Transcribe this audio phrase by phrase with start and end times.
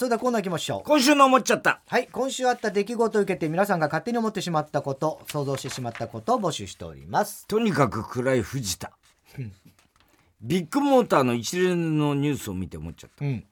[0.00, 0.88] それではコーナー行きましょう。
[0.88, 1.82] 今週の思っちゃった。
[1.86, 7.46] はい今週あった出来事を受けて皆さんが勝手に思ってしまったこと想像してしまったことを募集しております。
[7.46, 8.92] とにかく暗い藤田。
[10.40, 13.44] ビッグモーターの一連のニュースを見て思っちゃった、うん。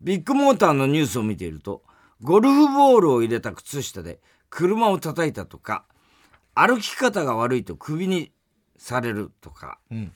[0.00, 1.82] ビッグモーターのニュースを見ていると
[2.22, 5.86] ゴルフボールを入れた靴下で車を叩いたとか
[6.54, 8.30] 歩き方が悪いとクビに
[8.78, 10.12] されるとか、ん。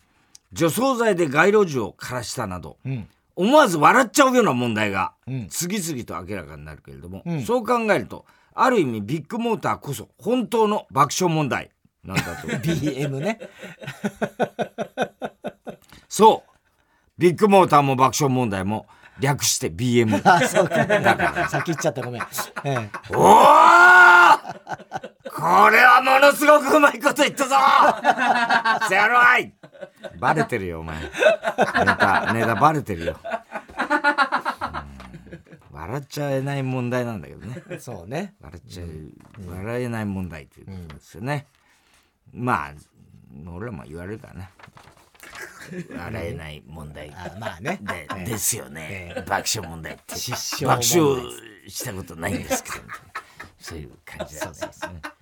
[0.52, 5.48] 除草剤で街路樹を枯らしたなど、うん思わず笑っちゃうような問題がうん。
[5.48, 7.42] 次々と明らかになるけれども、ん。
[7.42, 11.70] そう考えるとある意味ビッグモーターこそ本当の爆笑問題
[12.04, 12.48] なんだと。
[12.62, 13.40] BM ね。
[16.08, 16.50] そう。
[17.18, 18.86] ビッグモーターも爆笑問題も
[19.20, 21.48] 略して BM あそうか。
[21.48, 22.02] 先言っちゃった。
[22.02, 22.26] ごめん、え
[22.64, 23.24] え、おお
[25.30, 27.56] これはものすごくうまいこと言ったぞ！
[28.88, 29.52] せやろい
[30.18, 31.00] バレてるよお前。
[31.00, 31.10] ネ
[31.96, 33.26] タネタバレてるよ、う
[35.74, 35.78] ん。
[35.78, 37.62] 笑っちゃえない問題なんだけどね。
[37.78, 38.34] そうね。
[38.40, 38.88] 笑っちゃう、
[39.50, 41.46] 笑えない問題ということですよね、
[42.32, 42.72] まあ
[43.52, 44.50] 俺らも言われるからね
[45.96, 47.10] 笑えない問題。
[47.10, 47.78] あまあね。
[47.82, 48.24] で,、ええ。
[48.24, 50.16] ですよね、爆笑問題って。
[50.16, 51.22] 失爆笑
[51.68, 52.76] したことないんですけど。
[53.58, 54.58] そういう感じだよね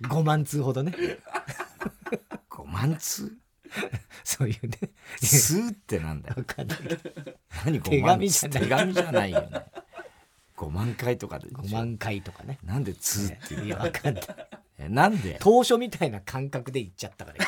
[0.01, 0.93] 5万通ほどね。
[2.49, 3.31] 5万通？
[4.23, 4.77] そういうね。
[5.21, 6.35] 通ってなんだよ。
[6.37, 6.79] わかんない
[7.65, 8.61] 何手5万紙じゃない。
[8.63, 9.65] 手紙じゃないよね。
[10.57, 12.59] 5万回とかでしょ？5万回とかね。
[12.63, 14.23] なんで通っていういやわかんない。
[14.77, 15.37] えなんで？
[15.39, 17.45] 投書みたいな感覚で言っちゃったから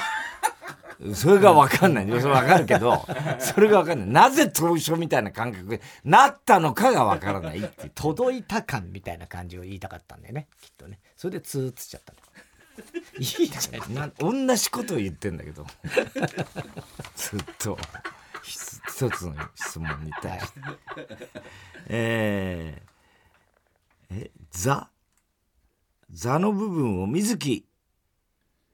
[1.14, 2.08] それが分かんない。
[2.08, 3.06] それ分かるけど、
[3.40, 4.10] それが分かんない。
[4.10, 7.90] なぜ投書みたいな感覚になったのかが分からないってい。
[7.94, 12.14] 届いた感みたいな感じを言いたかったんだよねきっとねそれで通っつっちゃった
[13.18, 15.66] いいじゃんな同じことを言ってんだけど
[17.16, 17.78] ずっと
[18.44, 20.60] 一つの質問に対して
[21.88, 24.90] えー、えザ
[26.12, 27.66] ザの部分を水木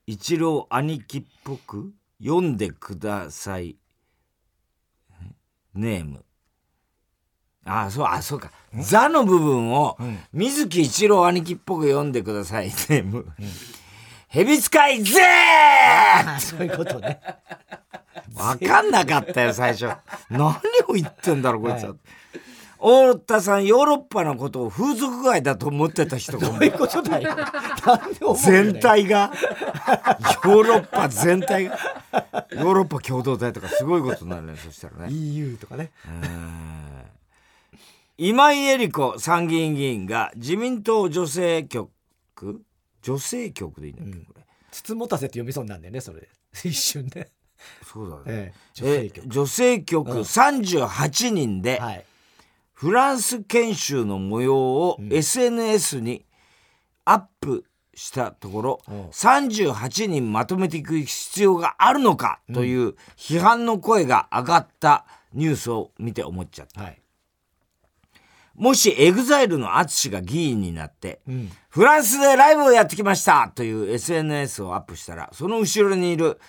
[0.06, 3.76] 一郎兄貴っぽく読んでください。
[5.10, 5.14] え
[5.74, 6.24] ネーム。
[7.64, 9.96] あそうあそうか「ザ」の部分を
[10.32, 12.66] 水木一郎兄貴っぽく読んでください。
[12.66, 13.26] ネーム、
[14.28, 15.20] 蛇使いぜ
[16.26, 17.20] あそういうことね。
[18.34, 19.94] わかんなかったよ、最初。
[20.30, 20.56] 何
[20.88, 21.94] を言ってんだろう、こいつは。
[22.82, 26.48] 太田さん、ヨーロッパのことを風俗街だと思ってた人が。
[26.48, 27.30] そういうことだよ。
[28.34, 29.30] 全体が、
[30.44, 31.78] ヨーロッパ全体が、
[32.50, 35.12] ヨーロッパ共同体とかすごいことになるね、そしたらね。
[35.12, 35.92] EU とかね。
[36.08, 37.02] うん。
[38.18, 41.88] 今井絵理子参議院議員が自民党女性局？
[43.02, 44.42] 女性局でいいんだっけ、これ。
[44.72, 46.28] 筒持たせって読みそうになるんだよねそれ。
[46.64, 47.30] 一瞬で、
[47.84, 48.22] そうだね。
[48.26, 49.28] ええ、女え性局。
[49.28, 52.04] 女性局38人で、はい
[52.82, 56.26] フランス研修の模様を SNS に
[57.04, 59.04] アップしたところ、うん。
[59.10, 66.82] 38人まとめていく必要があるのかという批判の声が上がったニュースを見て思っちゃった。
[66.82, 67.00] はい。
[68.56, 71.52] もしエグザイルの淳が議員になって、ん。
[71.68, 76.40] フランスでライブをやってきましたという SNS をアップしたら、その後ろにいる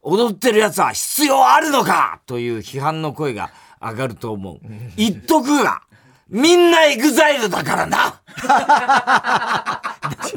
[0.00, 3.50] 踊ってるやつは必要あるのかという批判の声が
[3.82, 4.60] 上がると思う。
[4.96, 5.82] 言っとくが、
[6.28, 8.00] みんなエグザイルだからない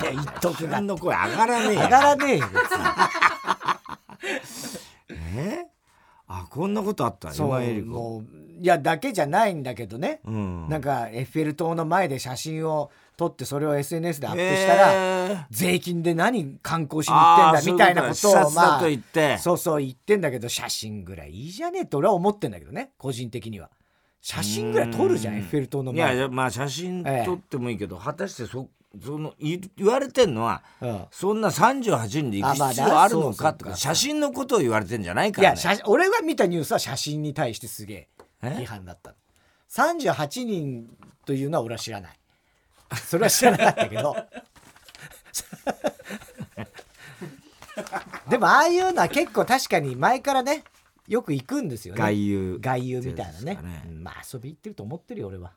[0.03, 2.38] や言っとく批が判の声上がらねえよ上がらねえ？
[2.38, 2.45] よ
[5.38, 5.67] え
[6.28, 7.33] あ、こんなことあった？
[7.33, 7.91] 今江里子。
[7.91, 8.23] もう
[8.61, 10.67] いやだけじゃないんだけどね、うん。
[10.69, 15.45] なんかエッフェル塔の前で写真を撮ってそれを SNS でアップしたら、えー。
[15.49, 18.81] 税金で何観光しに行ってんだみたいなことをまあ
[19.37, 23.69] そうそう言ってんだけど写真ぐらいいいじゃねえって俺は思ってんだけどね個人的には。
[24.21, 28.69] 写真ぐらい撮るじゃんエッフェル塔のいやい前やまあ写真撮ってもいいけど、果たしてそ
[29.03, 31.06] その言言われてんのは、うん。
[31.11, 38.09] そんな38人で行く必要あるのかかとか写真のことを言われてんじゃないかいら、ね、や写真俺が見たニュースは写真に対してすげえ
[38.41, 38.47] え？
[38.61, 39.15] 批判だったの。
[39.69, 40.89] 38人
[41.25, 42.19] というのは俺は知らない
[43.05, 44.15] それは知らなかったけど。
[48.29, 50.63] でもああいうのは結構確かに前からね
[51.07, 51.99] よく行くんですよね。
[52.01, 52.57] 外遊。
[52.59, 53.55] 外遊みたいなね。
[53.55, 53.83] ね。
[53.87, 55.51] うんまあ遊び行ってると思ってるよ俺は。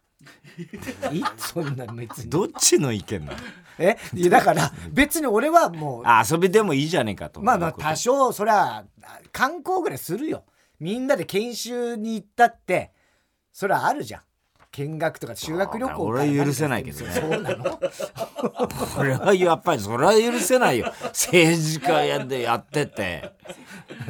[1.13, 2.31] いいそんな別に。
[2.31, 3.39] どっちの意見なの？
[3.79, 3.97] え？
[4.13, 8.85] いやだから別に俺はもうあ遊びでもいいじゃねえかとまあまあ多少そりゃ
[9.33, 10.45] 観光ぐらいするよ。
[10.81, 12.93] みんなで研修に行ったって
[13.53, 14.23] それはあるじゃん
[14.73, 17.65] 見学とか修学旅行俺は許せないけどねそうなの
[18.95, 23.33] これはやっぱりそれは許せないよ政治家やでやってて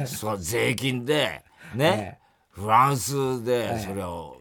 [0.05, 1.43] そう税金で
[1.75, 4.37] ね、えフランスでそれを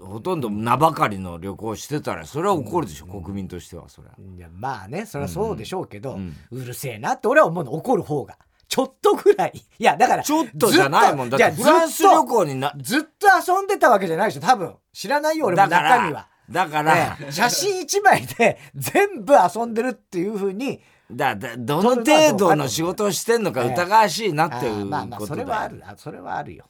[0.00, 6.18] ほとんど名ばかりの旅行してたらそれは怒るでしょう、国民としてはそれはいやまあねそれはそうでしょうけど、
[6.50, 8.38] うるせえなって俺は思うの怒る方が
[8.70, 9.52] ちょっとぐらい。
[9.78, 11.30] いやだからちょっとじゃないもん。
[11.30, 14.40] だってずフランス旅行になずっと遊んでたわけじゃないでしょ。
[14.40, 14.76] 多分。
[14.92, 15.68] 知らないよ俺も。
[15.68, 16.28] だから中身は。
[16.48, 17.32] だから、ね。
[17.32, 20.80] 写真一枚で全部遊んでるっていうふうに
[21.10, 26.66] だだどの程度の仕事をしてんのか疑わしいなっていうあーまあまあそれはあるあそれはあるよ、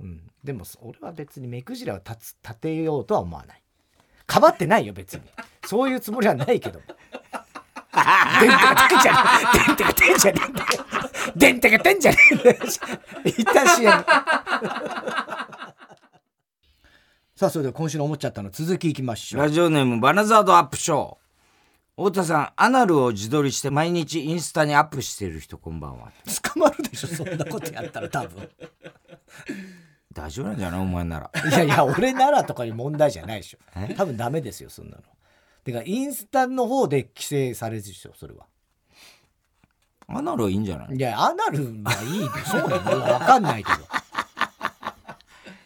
[0.00, 3.62] うん、でも俺は別に目くじらを立つ立てようとは思わない。
[4.26, 5.22] かばってないよ別に。
[5.66, 6.80] そういうつもりはないけど
[7.92, 9.18] 電テがてんじゃね
[9.64, 10.68] え電テがてんじゃねえんだよ
[11.36, 12.56] 電テがてんじゃねえんだよ
[13.24, 14.04] 一旦 CM
[17.36, 18.50] さあそれでは今週の思っちゃったの。
[18.50, 19.42] 続きいきましょう。
[19.42, 21.16] ラジオネームバナザードアップショー
[21.96, 26.10] 太田さんアナルを自撮りして毎日インスタにアップしている人こんばんは。
[26.52, 28.48] 捕まるでしょそんなことやったら多分。
[30.12, 30.80] 大丈夫なんじゃない？
[30.80, 31.30] お前なら。
[31.48, 33.58] いやいや俺ならとかいう問題じゃないでしょ。
[33.96, 35.02] 多分ダメですよそんなの
[35.64, 38.46] てかインスタの方で規制されるでしょそれは。
[40.08, 40.96] アナルはいいんじゃない？
[40.96, 43.78] いやアナルはいいでしょうね分かんないけど。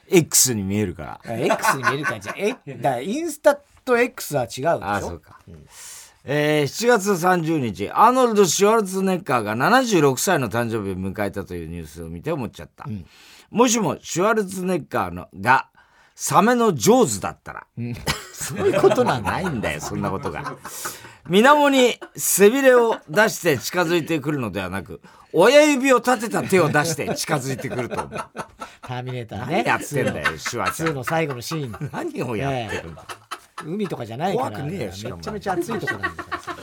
[0.08, 1.36] X に見えるから。
[1.38, 3.54] X に見えるからじゃあえだインスタ
[3.84, 4.68] と X は違うでしょ？
[4.84, 5.38] ああそうか、
[6.24, 12.86] えー7月30日アーノルド・シュワルツェネッカーが76歳の誕生日を迎えたというニュースを見て思っちゃった、
[13.50, 15.68] もしもシュワルツェネッカーのが
[16.14, 17.66] サメの上手だったら、
[18.42, 20.56] そういうことなんだないんだよそんなことが。
[21.28, 25.00] 水面に背びれを出して近づいてくるのではなく
[25.32, 28.20] 親指を立てた手を出して近づいてくると思う。
[28.82, 29.62] ターミネーターね。
[29.62, 31.90] 何やってんだよシュワちゃ2んの最後のシーン。
[31.92, 33.04] 何をやってるんだ、
[33.64, 36.38] 海とかじゃないから怖くねえよめしかもちゃめちゃ暑いとこなんだから。
[36.40, 36.56] さ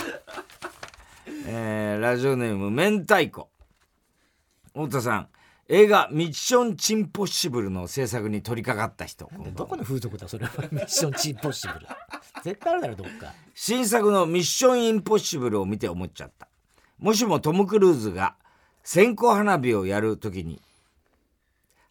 [1.47, 3.49] えーラジオネーム明太子。
[4.73, 5.27] 太田さん
[5.71, 9.30] 映画「ミッションチンポッシブル」の制作に取り掛かった人。
[9.44, 10.45] でどこの風俗だそれ。
[10.45, 11.88] は ミッションチンポッシブル。
[12.44, 13.33] 絶対あるだろどっか。
[13.54, 16.48] 新作の「ミッションインポッシブル」を見て思っちゃった。
[16.98, 18.36] もしもトム・クルーズが
[18.83, 20.60] 線香花火をやるときに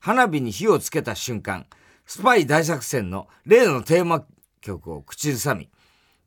[0.01, 1.67] 花火に火をつけた瞬間
[2.05, 4.27] スパイ大作戦の例のテーマ
[4.61, 5.71] 曲を口ずさみ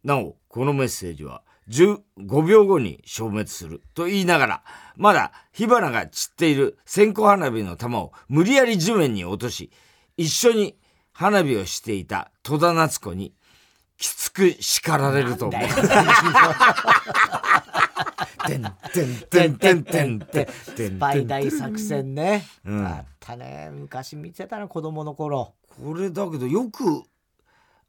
[0.03, 4.63] なおこのメッセージは15秒後に消滅すると言いながら
[4.97, 9.71] まだ火花が散っている線香花火の玉を無理やり地面に落とし
[10.18, 10.77] 一緒に
[11.13, 13.33] 花火をしていた戸田夏子に
[13.97, 15.62] きつく叱られると思う。
[18.47, 27.03] てんてんてんてんてんてんてんスパイ大作戦ね、うんあったね昔見てたな子供の頃これだけどよく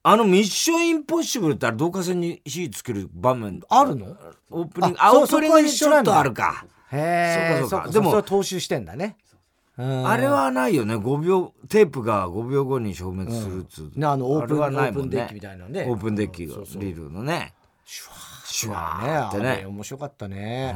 [0.04, 3.60] あの「ミッションインポッシブル」ってあれ導火線に火つける場面。
[3.68, 4.16] あるの？
[4.50, 4.96] オープニング。
[5.00, 6.64] あオープニングにちょっとあるか。
[6.90, 7.86] へえそうかそうか。
[7.86, 9.16] ででももそれ踏襲してんだね。
[9.78, 10.08] うん。
[10.08, 10.96] あれはないよね。
[10.96, 15.08] 5秒テープが5秒後に消滅するっつう、ねあのオープンはないもんね。
[15.08, 16.82] オープンデッキみたいなねオープンデッキがそうそう。
[16.82, 17.54] ビルのね。
[17.84, 19.64] シュワシュワーってね。
[19.66, 20.74] 面白かったね、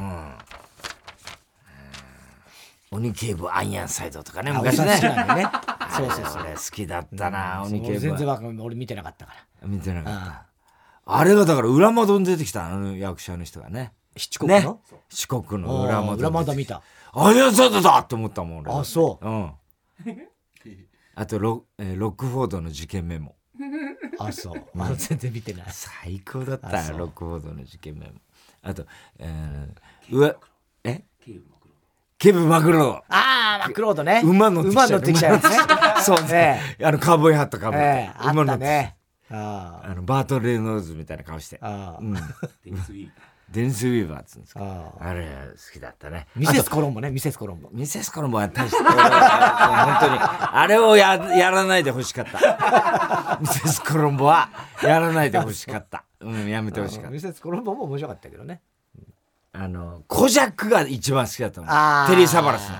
[2.91, 4.85] 鬼警部アイアンサイドとかねあ昔ね。
[4.85, 5.49] ね。
[5.95, 6.43] そうそうそう。
[6.43, 8.17] 俺好きだったな、鬼俺全警部。
[8.19, 8.65] 然わかんない。
[8.65, 9.67] 俺見てなかったから。
[9.67, 10.19] 見てなかった。
[10.29, 13.93] ああれがだから裏窓に出てきたあの役者の人がね。
[14.17, 16.81] 七国の、四国の裏窓裏窓見た。
[17.13, 18.71] あいやそうだだって思ったもん俺。
[18.71, 19.25] あそう。
[19.25, 19.51] うん。
[21.15, 23.35] あとロ,、えーロックフォードの事件メモ。
[24.19, 24.63] あそう。
[24.79, 25.65] あ全然見てない。
[25.69, 28.19] 最高だったロックフォードの事件メモ。
[28.63, 28.85] あと、
[29.19, 30.35] えー、うわ
[30.83, 31.03] え？
[32.19, 33.03] ケブマグロ。
[33.09, 34.21] ああマクロードね。
[34.23, 35.41] 馬乗ってきちゃう馬乗ってきちゃうね。
[36.01, 38.51] そうえあのカウボーイハットかぶって、馬乗って。
[38.51, 38.97] たね。
[39.29, 41.59] ああのバート・レイノーズみたいな顔して。
[41.61, 41.99] あ
[43.49, 44.21] デンス・ウィーバー。
[44.21, 44.61] っつうんですか。
[44.63, 46.27] あああれ好きだったね。
[46.35, 47.69] ミセスコロンボねミセスコロンボ。
[47.71, 53.37] ミセスコロンボは大して、本当に、あれをややらないでほしかった。
[53.39, 54.49] ミセスコロンボは
[54.81, 56.03] やらないでほしかった。
[56.19, 58.55] うん、やめてほしかっミセスコロンボも面白かったけどね。
[58.55, 58.76] た。
[59.59, 61.67] あの、コジャックが一番好きだったの。
[61.69, 62.75] あテリー・サバラスの。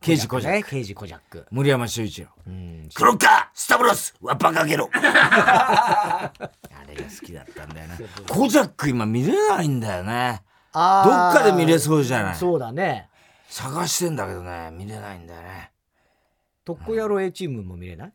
[0.00, 0.56] 刑事コジャック。
[0.58, 2.28] ね刑事コジャック森山修一郎。
[2.46, 6.30] うんクロッカースタブロスワッパかけろ あ
[6.88, 7.98] れが好きだったんだよね。
[8.28, 10.42] コジャック今見れないんだよね。
[10.74, 10.82] どっ
[11.34, 13.08] かで見れそうじゃないそうだね
[13.50, 15.70] 探してんだけどね、見れないんだよね。
[16.64, 18.12] 特攻野郎 A チームも見れない？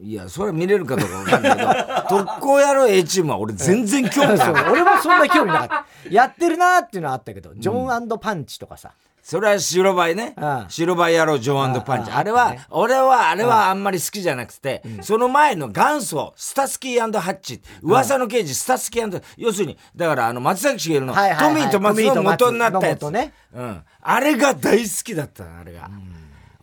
[0.00, 1.68] いや、それは見れるかどうかわかんないけど、
[2.08, 4.52] 特攻野郎 A チームは俺全然興味ない。
[4.70, 10.66] 俺もそんな興味なかった やってるなーっていうのはあったけどジョンパンチとかさそれは白バイねうん。
[10.68, 12.10] 白バイ野郎ジョンパンチ。
[12.10, 23.02] あれは俺はあれはあんまり好きじゃなくて、その前の元祖、スタスキーハッチ、噂の刑事、スタスキー要するに、だからあの、松崎しげるの、トはいはいはいミーと松の元になったやつ。
[23.06, 23.82] うん。
[24.02, 25.88] あれが大好きだったのあれが。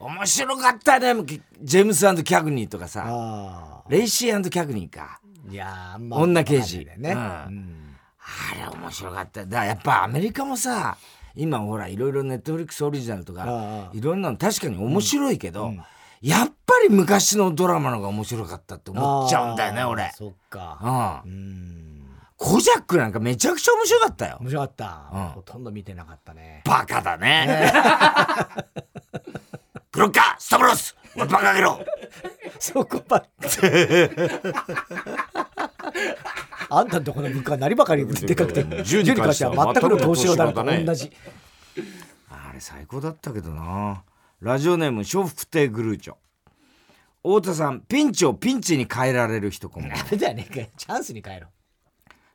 [0.01, 1.13] 面白かったね。
[1.62, 3.05] ジェームスキャグニーとかさ。
[3.08, 5.20] あレイシーキャグニーか。
[5.24, 6.88] あいやーあんま女刑事。
[6.98, 7.17] ね、うん。
[7.17, 7.98] うん。
[8.17, 9.46] あれ面白かった。
[9.46, 10.98] だからやっぱアメリカもさ
[11.36, 15.72] 今ほらいろいろネットフリックスオリジナルとかいろんなの確かに面白いけど、
[16.22, 20.12] やっぱり昔のドラマの方が面白かったって思っちゃうんだよね俺。
[20.15, 21.22] そっか。
[21.25, 21.31] うん。
[21.31, 22.01] うん。
[22.38, 24.38] コジャックなんかめちゃくちゃ面白かったよ。
[24.41, 25.27] 面白かった、うん。
[25.29, 26.63] ほとんど見てなかったね。
[26.65, 27.72] バカだね
[29.91, 31.83] クロッカースタブロス俺バカげろ
[32.60, 33.27] そこばっか
[36.69, 41.12] あんたんとこの物価は何ばかりでかくて銃に関しては全くの投資用だと全くのだね同じ
[42.29, 44.03] あれ最高だったけどな
[44.39, 46.15] ラジオネーム笑福亭グルーチョ
[47.24, 51.48] 太田さんピンチをピンチに変えられる人こんばんはダメだよねチャンスに変えろ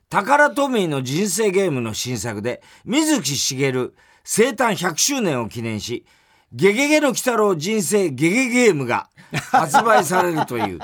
[0.09, 6.05] タカラトミーの人生ゲームの新作で水木しげる生誕100周年を記念し
[6.53, 9.09] ゲゲゲの鬼太郎人生ゲゲゲームが
[9.51, 10.79] 発売されるという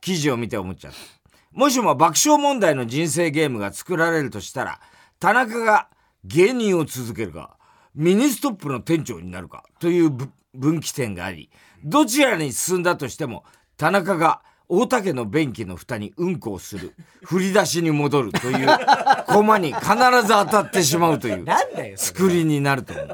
[0.00, 0.98] 記事を見て思っちゃった
[1.52, 4.80] もしも爆笑問題の人生ゲームが作られるとしたら
[5.18, 5.88] 田中が
[6.24, 7.56] 芸人を続けるか
[7.94, 11.50] ミニストップの店長になるかというぶ分岐点があり
[11.84, 13.44] どちらに進んだとしても
[13.76, 18.68] 田中が大竹の便器の蓋にうんこをする振り出しに戻るという
[19.26, 22.18] 駒に必ず当たってしまうというなんだよそれ。
[22.18, 23.08] 作りになると思う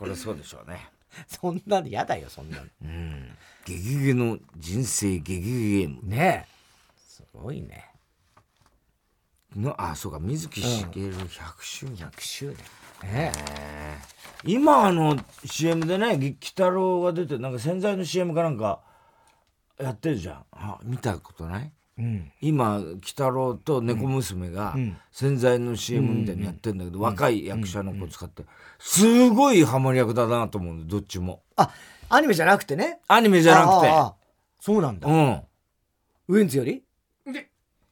[0.00, 0.88] これそうでしょうね。
[1.28, 2.64] そんなの嫌だよそんなの。
[3.66, 6.00] ゲゲゲの人生ゲゲゲゲーム。
[6.08, 6.48] ねえ。
[7.06, 7.86] すごいね。
[9.54, 10.18] のあそうか。
[10.18, 12.56] 水木しげる100周年、100周
[13.02, 13.12] 年。
[13.12, 13.32] ね
[14.42, 18.80] 今あの CM でね鬼太郎が出てなんか洗剤の CM かなんか
[19.78, 20.44] やってるじゃん。
[20.52, 21.64] あ見たことない？
[21.64, 21.72] えうん
[22.40, 24.96] 今鬼太郎と猫娘がん。
[25.12, 28.44] 洗剤の CM みたいにやってんだけど、若い役者の子使って
[28.78, 31.42] すごいハマり役だなと思うどっちも。
[31.56, 31.70] あ
[32.08, 33.00] アニメじゃなくてね。
[33.08, 33.88] アニメじゃなくて。
[33.88, 34.14] あああ
[34.60, 35.08] そうなんだ。
[35.08, 35.42] うん。
[36.28, 36.82] ウエンツより？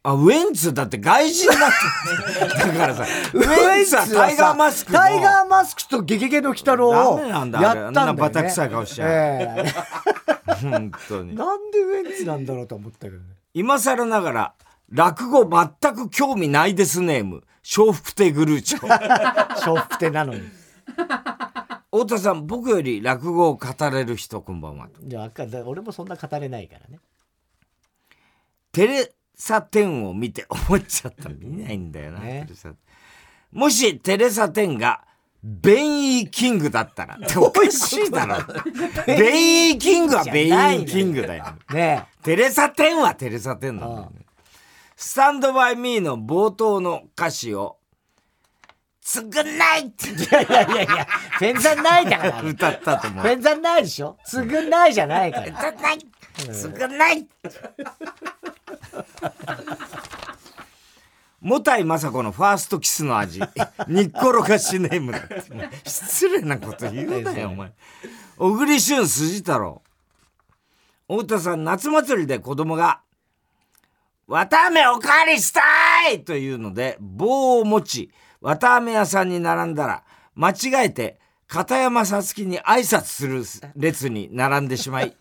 [0.05, 2.49] あウエンツだって外人だって。
[2.69, 7.81] だからさウエンツはタイガーマスクのタイガーマスクとゲゲゲの鬼太郎をダメなんだあれ。
[7.81, 9.09] やったんだよ、ね、あんなバタ臭い顔しちゃう。
[9.11, 10.55] ええ。
[10.63, 11.35] 本当に。
[11.35, 13.23] なんでウエンツなんだろうと思ったけどね
[13.59, 14.55] 今更ながら
[14.89, 17.43] 落語全く興味ないですネーム
[17.77, 18.87] 笑福亭グルーチョ。
[18.87, 20.43] 笑福亭なのに。
[21.91, 25.31] 太田さん僕より落語を語れる人こんばんはじゃあ
[25.65, 27.01] 俺もそんな語れないからね。
[28.71, 31.29] テレサ・テンを見て思っちゃった。
[31.29, 32.47] 見ないんだよな、ね。
[33.51, 35.05] もしテレサ・テンが
[35.43, 37.15] ベンイーキングだったら。
[37.17, 38.37] っ ておかしいだろ。
[39.07, 41.45] ベンイーキングはベンイーキングだよ。
[41.71, 44.27] ねテレサ・テンはテレサ・テンなんだよね。
[44.97, 47.77] スタンドバイミーの冒頭の歌詞を
[49.01, 50.09] つぐないって。
[50.09, 51.07] えいやいやいやいや。
[51.39, 53.25] ペンザンないだから歌ったと思う。
[53.25, 54.17] ペンザンないでしょ？
[54.27, 55.99] つぐんないじゃないからつぐない
[56.53, 57.29] つぐない
[61.41, 63.41] もたいまさこのファーストキスの味。
[63.87, 67.73] にっころがしネームだって失礼なこと言うなよお前。
[68.37, 69.83] 小栗旬筋太郎。
[71.09, 73.01] 太田さん夏祭りで子供が
[74.29, 75.61] 「綿あめおかわりした
[76.11, 78.11] い!」というので棒を持ち
[78.43, 80.03] 綿あめ屋さんに並んだら
[80.35, 83.43] 間違えて片山さつきに挨拶する
[83.75, 85.17] 列に並んでしまい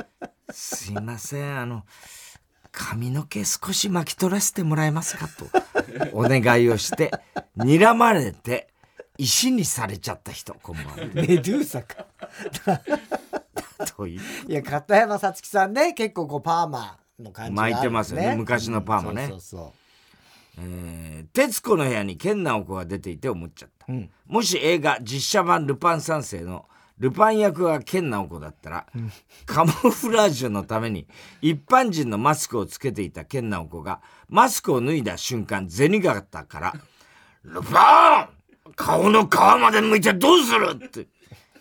[0.52, 1.84] 「すいませんあの
[2.72, 5.46] 髪の毛少し巻き取らせてもらえますか?」と。
[6.12, 7.10] お願いをして
[7.56, 8.68] 睨まれて
[9.18, 10.54] 石にされちゃった人。
[10.54, 10.96] こんばんは。
[11.12, 12.06] メドゥーサか。
[13.96, 14.20] という。
[14.48, 18.34] いや片山さつきさんね結構こうパーマの感じがある巻いてますよね。
[18.36, 19.28] 昔のパーマね。
[19.28, 19.70] そうそう
[20.58, 24.10] えー徹子の部屋に健直子が出ていて思っちゃった、うん。
[24.26, 26.66] もし映画実写版「ルパン三世」の
[27.00, 28.86] ルパン役が健直子だったら、
[29.46, 31.06] カモフラージュのために
[31.40, 36.74] 一般人のマスクをつけていた健直子がマスクを脱いだ瞬間銭形から
[37.42, 38.28] 「ルパン!
[38.76, 41.06] 顔の皮まで向いてどうする!」って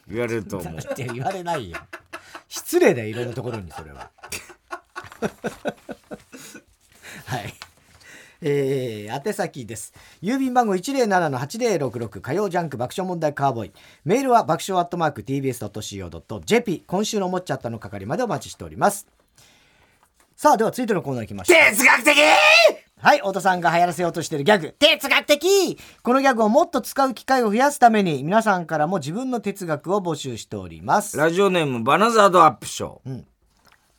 [0.09, 0.75] 言われると思う。
[0.77, 1.77] って言われないよ
[2.49, 4.11] 失礼だよいろんなところにそれは。
[7.25, 7.53] はい。
[8.41, 9.93] えー、宛先です。
[10.21, 13.71] 郵便番号107-8066火曜ジャンク爆笑問題カーボーイ。
[14.05, 19.07] メールは爆笑アットマーク TBS.CO.JP 今週の思っちゃったの係までお待ちしております。
[20.35, 21.69] さあでは続いてのコーナー行きましょう。
[21.71, 22.17] 哲学的
[23.01, 25.77] はい、太田さんが流行らせようとしているギャグ、哲学的。
[26.03, 31.15] このギャグをもっと使う機会を増やすために、皆さんからも自分の哲学を募集しております。
[31.15, 33.25] ラジオネームバナザードアップショー、ん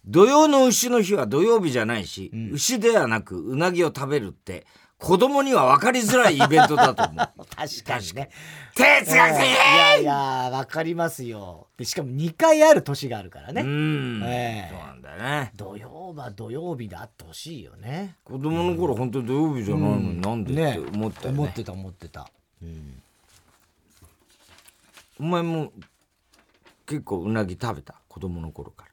[0.07, 4.66] 土曜の牛の日は土曜日じゃないし、牛ではなくうなぎを食べるって
[4.99, 7.16] 子供には分かりづらいイベントだと思う。
[7.57, 8.30] 確かにね。
[8.75, 9.47] 哲学的。
[9.47, 11.69] いやいやわかりますよ。
[11.76, 14.75] でしかも2回ある年があるからうね、ん、ええ。
[14.75, 15.52] そうなんだよね。
[15.57, 18.16] 土曜は土曜日であってほしいよね。
[18.25, 21.38] 子供の頃本当に土曜日じゃないのになんでって思ったよね。
[21.38, 22.30] 思ってた思ってた、
[22.62, 23.02] うん、
[25.21, 25.73] お前も
[26.87, 27.95] 結構うなぎ食べた？
[28.09, 28.89] 子供の頃から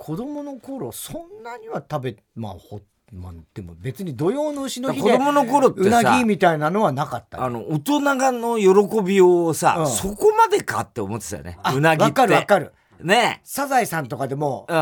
[0.00, 2.80] 子供の頃そんなには食べまあほ
[3.12, 7.36] まあでも別に土曜の丑の日子で供の頃ってうさなぎみたいなのはなかった。
[7.36, 9.86] よあの大人がの喜びをさ、うん。
[9.86, 11.58] そこまでかって思ってたよね。
[11.62, 12.04] あうなぎって。
[12.04, 12.72] わかるわかる。
[13.02, 13.42] ね。
[13.44, 14.76] サザエさんとかでもえう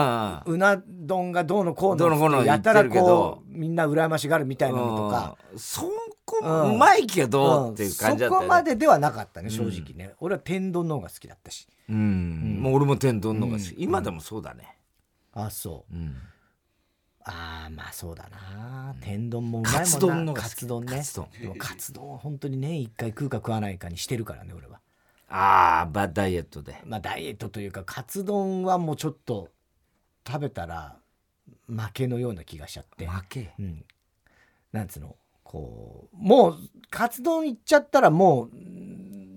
[0.53, 0.55] ん。
[0.55, 5.91] うな丼がどうのこうのやたらこうみんな羨ましがるみたいなのとか、うんそ
[6.25, 7.73] こうまいけどうん。
[7.73, 8.37] っていう感じだったよね。
[8.37, 11.67] そこまでではなかったね正直ね、俺は天丼の方が好きだったし。
[11.89, 13.83] うん、もう俺も天丼の方が好き、うん。
[13.83, 14.77] 今でもそうだね、
[15.45, 15.95] あそう。
[15.95, 16.17] うん、
[17.25, 18.95] ああまあそうだな。
[19.01, 19.85] 天丼もうまいもんな。
[19.85, 20.97] カツ丼のカツ丼ね。
[20.97, 21.29] カツ丼。
[21.41, 24.81] でもカツ丼は本当に年一回食うか食わないかにしてるからね俺は。
[25.29, 26.81] ああバダイエットで。
[26.87, 29.51] まあダイエットというかカツ丼はもうちょっと
[30.27, 30.97] 食べたら
[31.67, 33.07] 負けのような気がしちゃって。
[33.07, 33.53] 負け？
[33.59, 33.85] うん。
[34.73, 35.17] なんつうの？
[35.45, 36.59] こうもう
[36.91, 38.51] カツ丼いっちゃったらもう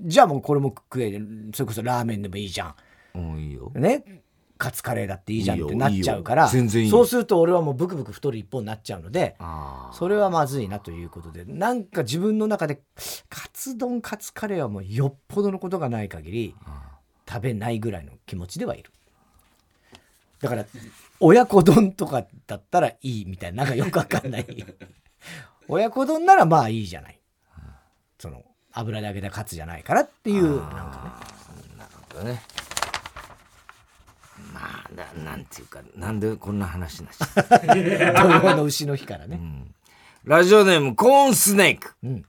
[0.03, 1.21] じゃあもうこれも食え
[1.53, 2.75] それこそラーメンでもいいじゃ
[3.13, 3.71] うんいいよ。
[3.73, 4.20] んね？
[4.61, 9.35] カツカレーだっていいじゃんってなっちゃうからそうすると俺はもうブクブク太る一方になっちゃうので
[9.91, 12.79] それはまずいなということでなんか自分の中で
[13.27, 16.55] カツ丼カツカレーはもうよっぽどのことがない限り
[17.27, 18.91] 食べないぐらいの気持ちではいる。
[20.41, 20.65] だから
[21.19, 24.45] 親子丼とかだったらいいみたいななんかよくわかんない。
[25.69, 27.19] 親子丼ならまあいいじゃない。
[28.19, 32.33] その油で揚げたカツじゃないからっていうなんかね。
[32.33, 32.70] ね
[34.53, 39.39] まあななんていうかなんでこんな話になっちゃった 土曜の牛の日からね、
[40.23, 41.95] ラジオネームコーンスネーク。
[42.03, 42.25] うん。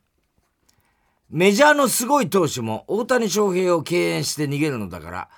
[1.30, 5.28] メジャーのすごい投手も大谷翔平を敬遠して逃げるのだから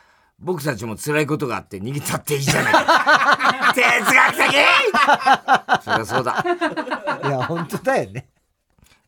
[0.41, 3.73] 僕たちも辛いことがあって逃げたっていいじゃないか。
[3.75, 3.83] 哲
[4.15, 5.85] 学的！
[5.85, 6.45] そりゃそうだ。
[7.25, 8.29] いや本当だよね。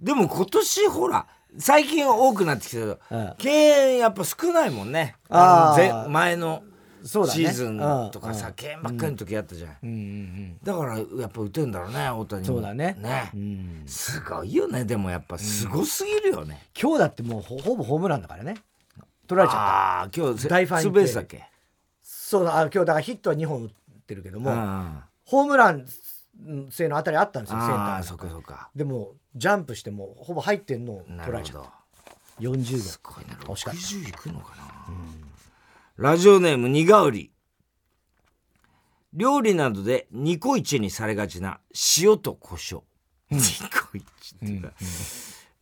[0.00, 1.26] でも今年ほら
[1.58, 3.34] 最近多くなってきたけど、うん。
[3.38, 5.16] 敬遠やっぱ少ないもんね。
[5.28, 6.62] あ前の
[7.06, 7.44] そうだね。
[7.44, 7.78] シーズン
[8.12, 8.54] とかさ、うん。
[8.54, 9.88] 敬遠ばっかりの時あったじゃん、うん。
[9.88, 12.46] うんうんだからやっぱ打てんだろうね大谷も。
[12.46, 12.96] そうだね。
[12.98, 13.82] ね、うん。
[13.86, 18.56] すごいよねでもやっぱすごすぎるよね、今日だってもうほほぼホームランだからね。
[19.26, 19.60] 取られちゃった。
[19.60, 21.44] ああ今日せ大ファインツーベースだっけ？
[22.02, 23.70] そうだあ今日だからヒットは2本打っ
[24.06, 24.98] てるけども、うん。
[25.24, 25.86] ホームラン
[26.70, 28.68] 性のあたりあったんですよセンタああーにそっかそっか。
[28.74, 31.70] でもジャンプしてもほぼ入ってんのを取られちゃった。
[32.40, 32.50] ど。
[32.50, 34.64] 40すごいな惜しかった60いくのかな、
[35.96, 37.30] ラジオネーム苦売り。
[39.14, 41.59] 料理などでニコイチにされがちな
[41.98, 42.82] 塩と胡椒、
[43.30, 44.72] ニコイチっていうか、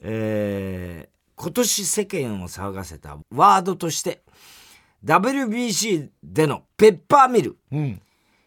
[0.00, 4.22] えー今年世間を騒がせたワードとして
[5.04, 7.56] WBC でのペッパーミル。
[7.70, 8.00] 度うん。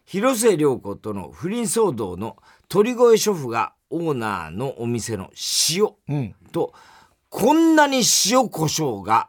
[0.06, 5.30] 広末涼子との不倫騒動の鳥越ショフがオーナーのお店の
[5.70, 6.34] 塩うん。
[6.50, 6.72] と
[7.28, 9.28] こんなに塩コショウが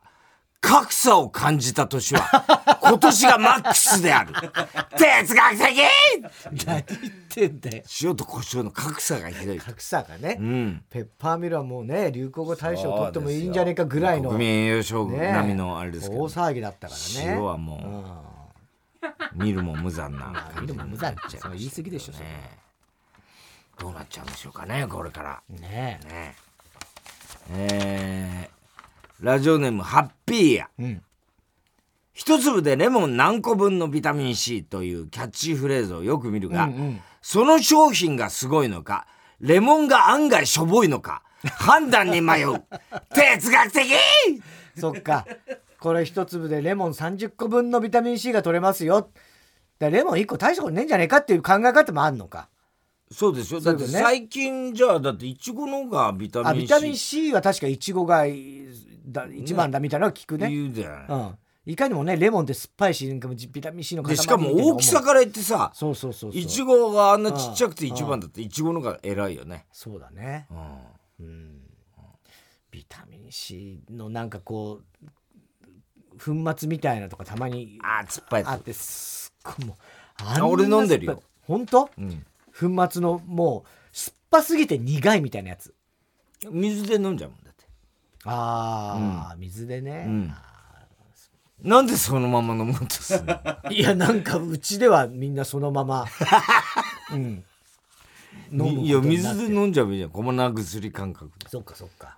[0.61, 4.33] 格差を感じた年は 今年がマックスである。
[4.97, 6.65] 哲学的！
[6.65, 7.83] 何言ってんだよ。
[8.01, 9.59] 塩とコショウの格差がひどい。
[9.59, 10.83] 格差がね、うん。
[10.89, 14.29] ペッパーミルはもうね流行語大賞取ってもいいんじゃねえかぐらいの。
[14.31, 17.29] 国民栄誉賞ね並みのあれですけど、大騒ぎだったからね。
[17.29, 18.29] 塩はも
[19.01, 22.19] う見るも無残なうん感じ見るも無残っちゃう言い過ぎでしょね。
[23.77, 25.41] どうなっちゃうんでしょうかねこれから。
[25.49, 26.35] ねね
[27.51, 28.58] えー
[29.21, 30.69] ラジオネームハッピーや。
[30.79, 31.03] えうん。
[32.13, 37.01] 一粒でレモン何個分のビタミン C というキャッチフレーズをよく見るが、うんうん。
[37.21, 39.07] その商品がすごいのか
[39.41, 41.21] レモンが案外しょぼいのか
[41.57, 42.63] 判断に迷う。
[43.13, 43.85] 哲学的！
[44.77, 45.25] そっか。
[45.79, 49.09] これ一粒でレモン30個分のビタミン C が取れますよ。
[49.79, 52.49] レモン1個大したことねえんじゃねえかっていう考え方もあるのか
[53.11, 53.59] そうでしょ？
[53.59, 58.25] だって最近じゃあだっていちごの方がビタミンあビタミン C C は確かいちごが
[59.07, 60.49] だ一番だみたいなのは聞くね。
[60.49, 61.37] 言うじゃない、うん。
[61.65, 63.07] いかにもねレモンって酸っぱいし
[63.51, 70.47] ビタミン C の塊でしかも大きさから言ってさそうそうそういちごがあんなちっちゃくてうん一番だっていちごの方が偉いよね、そうだね。
[71.19, 71.27] うん。
[71.27, 71.61] うん。
[72.71, 75.07] ビタミン C のなんかこう
[76.23, 79.77] 粉末みたいなとかたまにあー酸っぱいあってすっごいもう。
[80.19, 81.23] あ俺飲んでるよ。
[81.47, 81.89] 本当？
[81.97, 82.23] うん
[82.59, 85.73] 粉末のもう酸っぱすぎて苦いみたいなやつ。
[86.51, 87.65] 水で飲んじゃうもんだって。
[88.25, 90.33] ああ、水でね、うん。
[91.61, 93.35] なんでそのまま飲もうとするの？
[93.71, 96.05] いやなんかうちではみんなそのまま。
[97.11, 97.43] うん。
[98.51, 99.95] いや水で飲んじゃえばい。
[99.95, 102.17] いじゃん粉薬感覚でそっかそっか、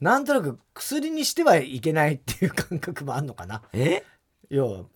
[0.00, 3.62] なんとなく薬にしてはいけないっていう感覚もあんのかな。
[3.72, 4.02] え？
[4.50, 4.88] 要はうん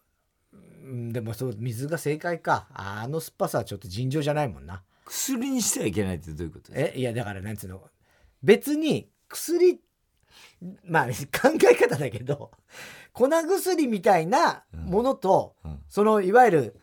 [1.12, 2.66] でもそう水が正解か。
[2.72, 4.82] あの酸っぱさはちょっと尋常じゃないもんな。
[5.04, 6.92] 薬にしてはいけないってどういうことですか？
[6.96, 7.82] えいやだからなんつうの。
[8.42, 9.80] 別に薬
[10.84, 11.12] まあ 考
[11.70, 12.50] え方だけど
[13.12, 15.70] 粉薬みたいなものと、うん。
[15.72, 16.80] うんそのいわゆる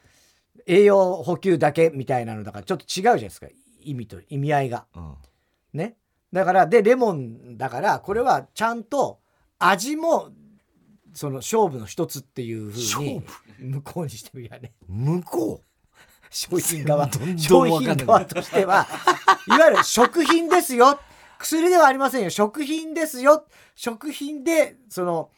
[0.65, 3.47] 栄養補給だけみたいなのだからちょっと違うじゃないですか。
[3.79, 4.85] 意味と意味合いが。
[4.95, 5.15] うん。
[5.73, 5.95] ね。
[6.33, 9.21] だからでレモンだからこれはちゃんと
[9.59, 10.29] 味も
[11.13, 13.23] その勝負の一つっていうふうに
[13.59, 14.73] 向こうにしてみりゃね。
[14.87, 15.61] 向こ
[16.29, 17.07] 商品側。
[17.07, 18.87] どんどん商品側としては。
[19.47, 20.99] いわゆる食品ですよ。
[21.39, 22.29] 薬ではありませんよ。
[22.29, 23.45] 食品ですよ。
[23.75, 25.29] 食品でその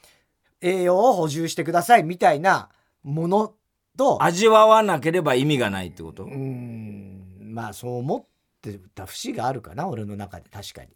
[0.62, 2.69] 栄養を補充してくださいみたいな
[3.03, 3.53] もの
[3.97, 4.17] と。
[4.19, 6.23] う味わわなければ意味がないってこと？
[6.23, 7.53] うーん。
[7.53, 8.25] まあそう思っ
[8.62, 9.88] てた節があるかな。
[9.88, 10.49] 俺の中で。
[10.49, 10.89] 確かに。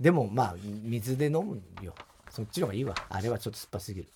[0.00, 1.94] でもまあ水で飲むよ。
[2.30, 2.94] そっちの方がいいわ。
[3.08, 4.08] あれはちょっと酸っぱすぎる。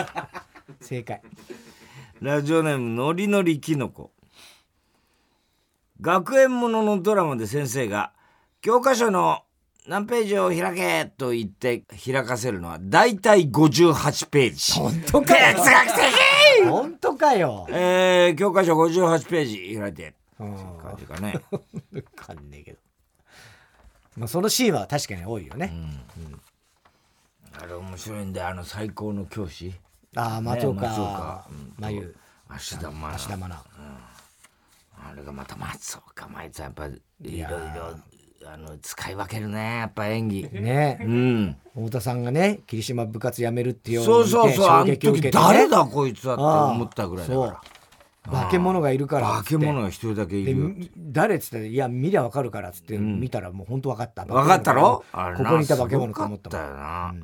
[0.80, 1.22] 正解
[2.20, 4.10] ラジオネームのりのりきのこ。
[6.02, 8.12] 学園もののドラマで先生が
[8.60, 9.42] 教科書の
[9.86, 14.72] 何ページを開けと言って開かせるのは大体58ページ。
[14.72, 15.56] 本当かよ。
[15.56, 16.68] 哲学的。
[16.68, 17.66] 本当かよ。
[17.70, 20.14] えー、教科書58ページ開いて。
[20.38, 20.56] うん。
[20.82, 21.40] 感じかね。
[21.50, 21.60] わ
[22.16, 22.78] かんねえけど。
[24.18, 25.72] まあそのシーンは確かに多いよね、
[27.58, 29.72] あれ面白いんであの最高の教師
[30.16, 30.82] ああ松岡。
[30.82, 31.46] ね松岡。
[31.50, 31.74] うん。
[31.78, 32.16] 真由
[32.48, 33.32] 芦田愛菜。
[33.32, 33.50] 愛菜。
[35.02, 36.26] あれがまた松岡。
[36.28, 37.56] 茉優さんやっぱいろいやろ
[38.52, 39.78] あの使い分けるね。
[39.78, 40.48] やっぱ演技。
[40.52, 40.98] ね。
[41.02, 41.56] うん。
[41.74, 44.68] 太田さんがね霧島部活やめるっていうそうそうそう。
[44.68, 47.60] あの時誰だこいつだって思ったぐらいだから。
[48.30, 54.26] 化け物がいるから化け物が一人だけいでる誰っつったら「いや見りゃわかるから」っつって見たらもう本当わかった。
[54.26, 55.02] 分かったろ？
[55.10, 56.38] ここにいた化け物と思ったもん。
[56.38, 57.14] かったよな、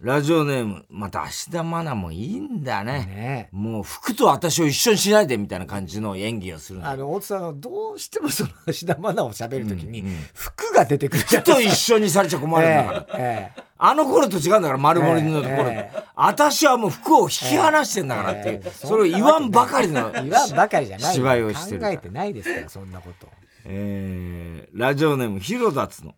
[0.00, 3.04] ラジオネームまた芦田愛菜もいいんだね。
[3.04, 3.48] ね。
[3.52, 6.88] もう服と私を一緒にしないでみたいな感じの演技をするの。
[6.88, 23.28] あの大津さんはどうしてもその芦田愛菜を喋るときに服が出てくるじゃん服と一緒にされちゃ困るんだから、ええあの頃と違うんだから丸森のところで、ええ私はもう服を引き離してんだからっていう、ええそれを言わんばかりの言わんばかりじゃない芝居をしてる考えてないですからそんなこと。
[23.66, 26.14] えーラジオネームひろだつの。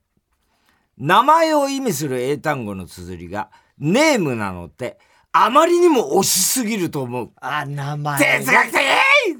[0.98, 3.50] 名前を意味する英単語の綴りが
[3.82, 4.98] ネームなのって
[5.32, 7.30] あまりにも惜しすぎると思う。
[7.40, 8.78] あ名前哲学的！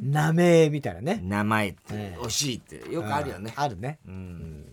[0.03, 1.21] 名前みたいなね。
[1.23, 2.19] 名前ってええ。
[2.21, 3.99] 惜しいってよくあるよね、あるね。
[4.07, 4.67] うん。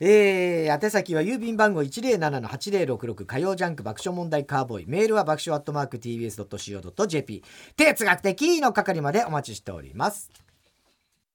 [0.00, 4.86] えー、宛先は郵便番号107-8066火曜ジャンク爆笑問題カーボーイ。
[4.86, 7.44] メールは爆笑アットマーク TBS.CO.JP
[7.76, 10.30] 哲学的の係までお待ちしております。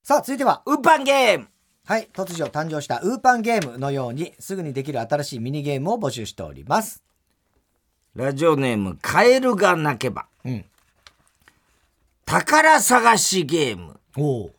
[0.04, 1.48] さあ続いてはウーパンゲーム。
[1.86, 7.02] はい突如誕生したウーパンゲームのようにすぐにできる新しいミニゲームを募集しております
[8.18, 10.26] ラジオネームカエルが鳴けば。
[10.44, 10.66] うん。
[12.26, 14.00] 宝探しゲーム。
[14.18, 14.52] おお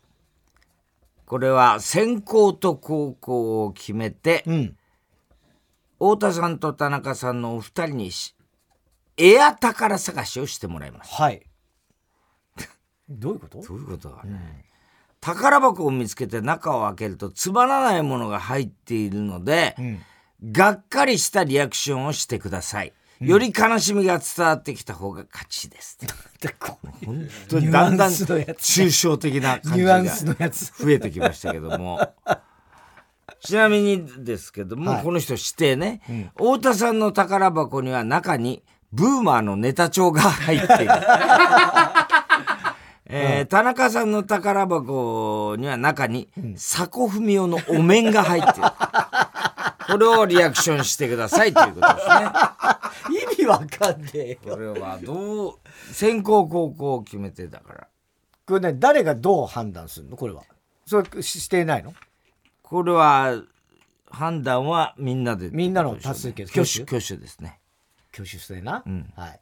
[1.25, 4.77] これは先行と後攻を決めて、うん。
[5.95, 8.33] 太田さんと田中さんのお二人にし
[9.17, 11.13] エア宝探しをしてもらいます。
[11.13, 11.45] はい。
[13.09, 13.61] どういうこと？
[13.61, 14.23] どういうことだ？
[14.23, 14.63] ね、
[15.19, 19.99] 宝箱を見つけて中を開けるとつまらないものが入っているので、ん。
[20.53, 25.97] がっかりしたリアクションをしてくださいより悲しみが伝わってきた方が勝ちです、
[27.05, 27.71] 本当に。
[27.71, 30.71] だんだん抽象的な感じがニュアンスのやつ。
[30.81, 31.99] 増えてきましたけども。
[33.41, 35.03] ちなみにですけども、はい。
[35.03, 36.01] この人指定ね、
[36.35, 40.91] 太田さんの宝箱には中にブーマーのネタ帳が入っている、
[43.05, 48.69] えー田中さんの宝箱には中に佐古文雄のお面が入っている
[49.91, 52.15] これをリアクションしてくださいということですね。
[53.21, 54.37] 意味わかんねえよ。
[54.43, 55.59] これはどう
[55.91, 57.87] 先行後攻を決めてだから。
[58.45, 60.17] これね誰がどう判断するの？
[60.17, 60.43] これは。
[60.85, 61.93] それししてないの？
[62.61, 63.41] これは
[64.09, 67.17] 判断はみんなでみんなの多数決挙手挙手？
[67.17, 67.59] ですね。
[68.11, 69.13] 挙手制な、ん。
[69.15, 69.39] はい。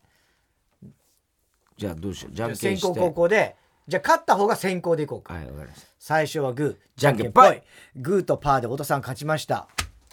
[1.78, 2.36] じゃあどうしよう。
[2.36, 3.56] じゃんけん先行後攻で
[3.88, 5.36] じゃあ勝った方が先行でいこうか。
[5.36, 5.88] はいわかりました。
[6.00, 7.62] 最初はグーじゃんけんぽい。
[7.96, 9.68] グーとパーで太田さん勝ちました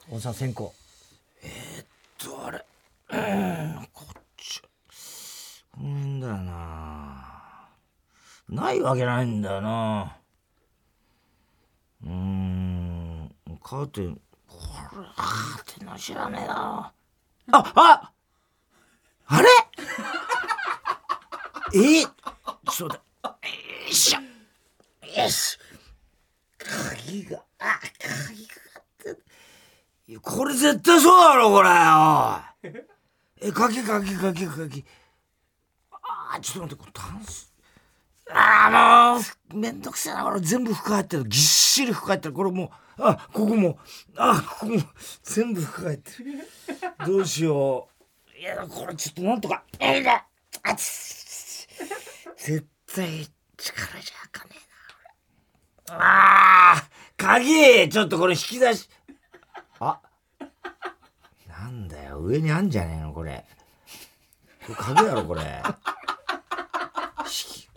[0.06, 0.72] 太田さん先行
[2.24, 2.64] どれ。
[3.10, 4.60] うんこっち。
[4.60, 4.68] こ
[5.80, 7.68] の辺だよな。
[8.48, 10.16] ないわけないんだよな。
[12.04, 13.30] うーん
[13.62, 14.56] カーテンこ
[14.92, 16.92] れカーテンの知らねえな。
[17.52, 18.12] ああ
[19.26, 19.48] あれ？
[22.02, 22.06] え？
[22.70, 23.02] そうだよ
[23.90, 24.20] いしょ。
[25.22, 25.58] よし。
[26.58, 27.80] 鍵があ
[28.28, 28.54] 鍵が。
[30.06, 32.84] いやこれ絶対そうだろこれよ。
[33.40, 34.84] え鍵鍵鍵鍵
[35.90, 37.52] あーちょっと待ってこれタンス
[38.30, 41.24] あーもうめんどくせえなこれ全部服入ってる。
[41.24, 42.34] ぎっしり服入ってる。
[42.34, 43.78] これもうあここも
[44.16, 44.80] あここも
[45.22, 46.46] 全部服入ってる。
[47.06, 47.88] どうしよ
[48.36, 48.38] う。
[48.38, 49.62] いやこれちょっとなんとか。
[49.78, 50.26] えいだ
[50.64, 51.66] あつ
[52.36, 54.50] 絶対力じゃあかね
[55.88, 56.84] えなあー
[57.16, 58.88] 鍵ちょっとこれ引き出し
[61.60, 62.18] なんだよ。
[62.18, 63.44] 上にあんじゃねえのこれ。
[64.66, 65.62] これ鍵やろこれ。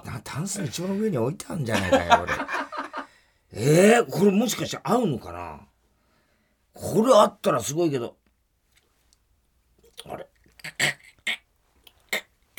[0.04, 2.34] なタンスの一番上に置いてあるんじゃないかよこれ。
[3.54, 5.60] えー、これもしかして合うのかな？
[6.74, 8.16] これあったらすごいけど。
[10.10, 10.28] あれ。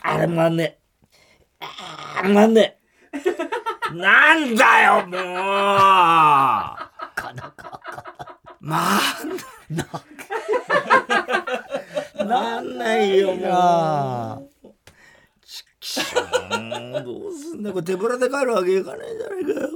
[0.03, 0.79] あれまんねえ。
[1.61, 2.79] あーなんね
[3.13, 3.93] え。
[3.95, 5.21] なんだよもう。
[8.61, 8.99] まあ
[9.71, 9.87] なん
[12.25, 14.69] ないよもあう
[15.45, 17.73] ちくしょうどうすんだ？
[17.73, 19.71] これ手ぶらで帰るわけいかないじゃないかよ。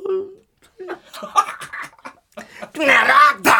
[2.74, 3.52] ならった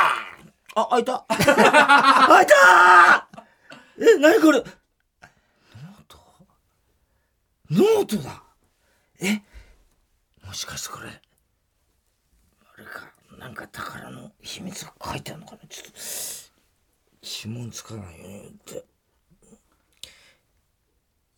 [0.75, 1.25] あ開いた。
[1.29, 3.29] 開いた！
[3.99, 4.59] え何これ？
[4.59, 4.67] ノー
[6.09, 6.19] ト。
[7.71, 8.43] ノートだ。
[9.21, 9.43] え
[10.47, 11.13] もしかしてこれあ
[12.79, 15.59] れかなんか宝の秘密が書いてあるのかな？
[15.69, 15.99] ちょっと
[17.23, 18.85] 指紋つかないようにって。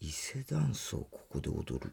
[0.01, 1.93] 伊勢ダンスをここで踊る。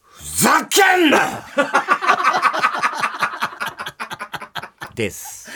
[0.00, 1.44] ふざけんな！
[4.94, 5.50] です。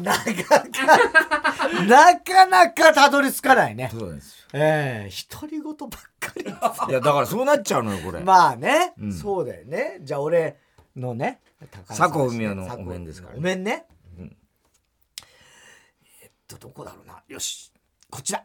[0.00, 0.96] なかなか
[1.86, 3.88] なかなかたどり着かないね。
[3.90, 6.56] そうなんですええ独り言ばっかりよ
[6.88, 9.12] いやだからそうなっちゃうのよこれ、まあね、うん。
[9.12, 9.98] そうだよね。
[10.02, 10.58] じゃあ俺
[10.96, 11.40] のね。
[11.88, 13.38] 佐古文也のお面ですからね。
[13.38, 13.86] お面ね、
[14.18, 14.36] うん。
[16.22, 17.22] えっとどこだろうな。
[17.28, 17.72] よし。
[18.10, 18.44] こっちだ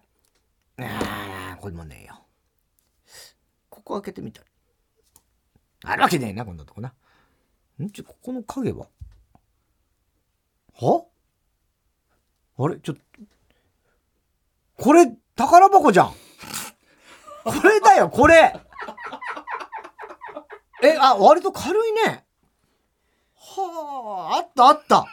[0.79, 2.23] あーこれもねえよ。
[3.69, 4.47] ここ開けてみたら
[5.91, 6.93] あるわけねえなこんなとこな。
[7.81, 7.89] ん？
[7.91, 8.88] ちょここの影は？
[10.81, 11.05] は？
[12.57, 12.77] あれ？
[12.79, 13.01] ちょっと。
[14.83, 16.13] これ宝箱じゃん。
[17.43, 18.53] これだよこれ。
[20.81, 22.25] えあ割と軽いね
[23.55, 25.05] はああったあった。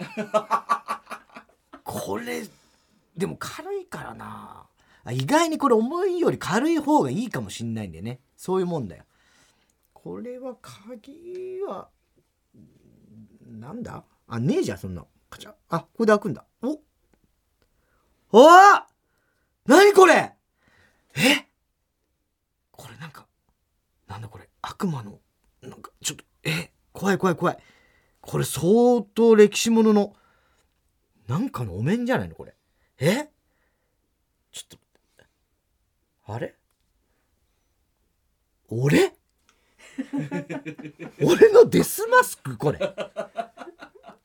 [1.84, 2.46] これ
[3.16, 4.66] でも軽いからな。
[5.12, 8.20] 意外にこれ重いより軽い方がいいかもしんないんだよね。
[8.36, 9.04] そういうもんだよ。
[9.94, 11.88] これは鍵は
[13.46, 14.04] なんだ？
[14.28, 15.04] あねえじゃんそんな。
[15.30, 15.54] カチャ。
[15.68, 16.44] あこれで開くんだ。
[16.62, 16.80] お
[18.32, 18.86] おあ
[19.64, 20.34] 何これ？
[21.14, 21.46] え？
[22.72, 23.26] これなんか
[24.08, 24.48] なんだこれ？
[24.62, 25.20] 悪魔の
[25.62, 26.72] なんかちょっとえ？
[26.92, 27.58] 怖い怖い怖い。
[28.26, 30.12] これ相当歴史ものの
[31.28, 32.56] なんかのお面じゃないのこれ。
[32.98, 33.28] え？
[34.50, 34.78] ちょっと
[36.26, 36.56] あれ？
[38.68, 39.12] 俺？
[41.22, 42.80] 俺のデスマスクこれ。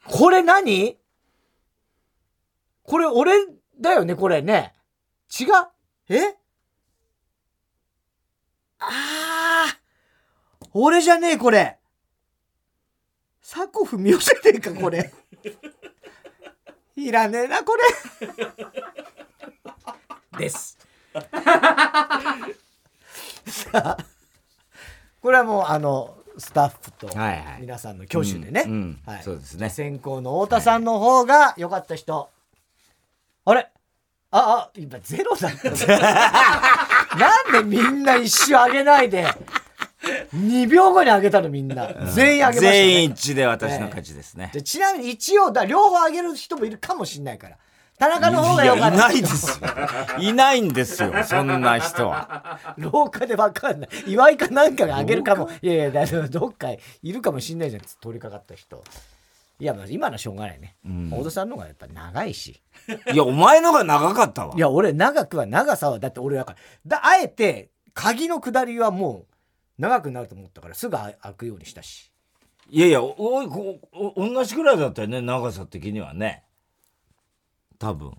[0.08, 0.98] これ何？
[2.84, 3.34] これ俺
[3.80, 4.74] だよねこれね。
[5.40, 5.50] 違う？
[6.10, 6.36] え？
[8.80, 10.68] あー！
[10.74, 11.78] 俺じゃねえこれ
[13.54, 15.12] 佐古文雄じゃねえかこれ。
[16.96, 17.84] いらねえなこれ。
[20.40, 20.78] です。
[23.46, 23.98] さあ
[25.22, 27.58] これはもうあのスタッフとはいはい。
[27.60, 28.64] 皆さんの挙手でね、
[29.06, 29.70] はい、そうですね。
[29.70, 32.30] 先行の太田さんの方が良かった人、
[33.44, 33.68] あれ？
[34.34, 35.70] ああ今ゼロだった。
[37.20, 39.28] なんでみんな一瞬上げないで
[40.36, 47.58] 2秒後に上げたのみんな、全員上げました、ね、全員一致で私の勝ちですね、でちなみに一応だ両方上げる人もいるかもしれないから。
[48.02, 48.96] 田中の方が良かった。
[48.96, 49.68] いないですよ。
[50.20, 51.14] いないんですよ。
[51.24, 52.60] そんな人は。
[52.76, 53.90] 廊下で分かんない。
[54.08, 55.52] 岩井かなんかが上げるかも。
[55.62, 56.80] いやいやだどっかい
[57.14, 57.84] るかもしんないじゃん。
[57.84, 58.84] 通りかかった人。
[59.60, 61.12] いやまあ今のはしょうがないね、ん。
[61.12, 62.60] 太田さんの方がやっぱ長いし。
[63.14, 64.56] いやお前のが長かったわ。
[64.58, 69.31] いや俺長くは長さはだって俺だからだあえて鍵の下りはもう
[69.82, 72.12] 長くなると思ったからすぐ開くようにしたし。
[72.70, 76.44] いやいやおおこお同じぐらいだったよね長さ的にはね。
[77.80, 78.14] 多分。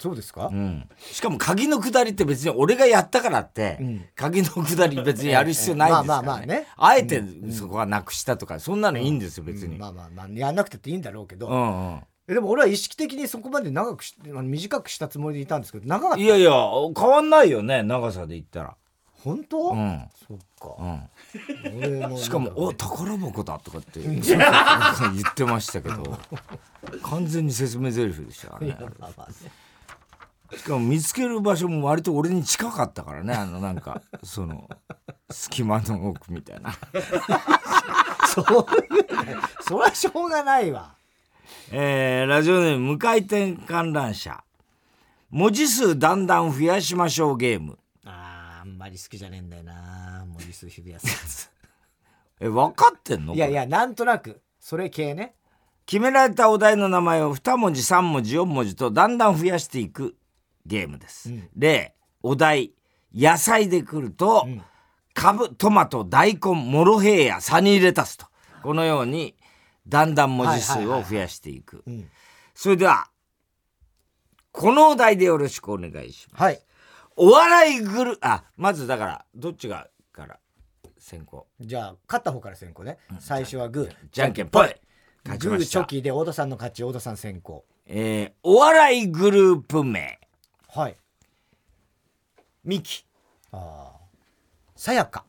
[0.00, 0.88] そうですか、うん。
[0.98, 4.04] しかも鍵の下りって別に俺がやったからって、うん。
[4.16, 6.26] 鍵の下り別にやる必要ないんですから、ね。
[6.26, 6.66] まあまあまあね。
[6.76, 12.00] あえてそこはなくしたとかそんなのいいんですよ別に、まあまあまあやんなくてっていいんだろうけど、うんうん。
[12.28, 16.18] えでも俺は意識的にそこまで長くし短くしたつもりでいたんですけど長かった。
[16.18, 16.52] いやいや
[16.96, 18.76] 変わんないよね長さで言ったら
[19.24, 20.08] 本当、うん。
[20.28, 20.76] そっか、
[21.62, 22.16] うん。
[22.16, 26.18] しかも「お宝箱だ」とかって 言ってましたけど。
[27.02, 28.76] 完全に説明台詞でしたね。
[30.56, 33.34] しかも見つける場所も割と俺に近かったからね。
[33.34, 34.68] あのなんかその
[35.30, 36.72] 隙間の奥みたいな。
[38.26, 39.06] そういう
[39.60, 40.94] そりゃしょうがないわ。
[41.72, 44.42] えーラジオネーム無回転観覧車。
[45.30, 47.78] 文字数だんだん増やしましょうゲーム
[48.70, 50.24] んまり好きじゃねえんだよな。
[50.26, 51.50] 文字数増やすやつ
[52.40, 53.34] え分かってんの？
[53.34, 54.40] いやいやなんとなく。
[54.58, 55.34] それ系ね。
[55.86, 60.16] 決められたお題の名前を2文字3文字4文字とだんだん増やしていく
[60.64, 61.48] ゲームです、うん。
[61.56, 62.72] 例お題。
[63.12, 64.62] 野菜で来ると、ん。
[65.14, 68.26] カブトマト大根モロヘイヤサニーレタスと。
[68.62, 69.34] このように
[69.88, 72.08] だんだん文字数を増やしていく、うん。
[72.54, 73.08] それでは
[74.52, 76.42] このお題でよろしくお願いします。
[76.42, 76.60] はい
[77.22, 80.40] お笑いグルあまずだからどっちがから
[80.98, 81.46] 先行。
[81.60, 83.94] じゃあ勝った方から先行ね、最初はグー。
[84.10, 84.74] じゃんけんぽい。
[85.24, 87.66] グーチョキで太田さんの勝ち太田さん先行。
[87.84, 90.18] えーお笑いグループ名。
[90.68, 90.96] はい。
[92.64, 93.04] ミキ。
[93.52, 94.00] ああ
[94.74, 95.26] さやか。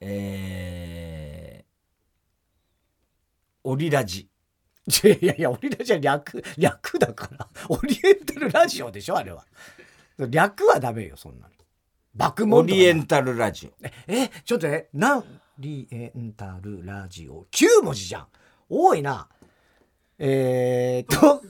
[0.00, 1.64] えー、
[3.62, 4.28] オリラジ
[5.04, 7.48] いやいやいや俺らじゃ略略だから。
[7.68, 9.44] オリエンタルラジオでしょあれは。
[10.28, 11.54] 略はダメよそんなの。
[12.14, 13.72] 爆オ問とかリエンタルラジオ。
[14.06, 15.24] えちょっとねなん
[15.58, 17.46] リエンタルラジオ。
[17.50, 18.28] 9文字じゃん。
[18.68, 19.28] 多いな。
[20.18, 21.42] えー、っと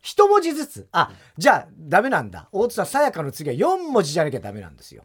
[0.00, 2.48] 一文字ずつあじゃあダメなんだ。
[2.52, 5.04] 大津さんさやかの次は4文字じゃなきゃダメなんですよ。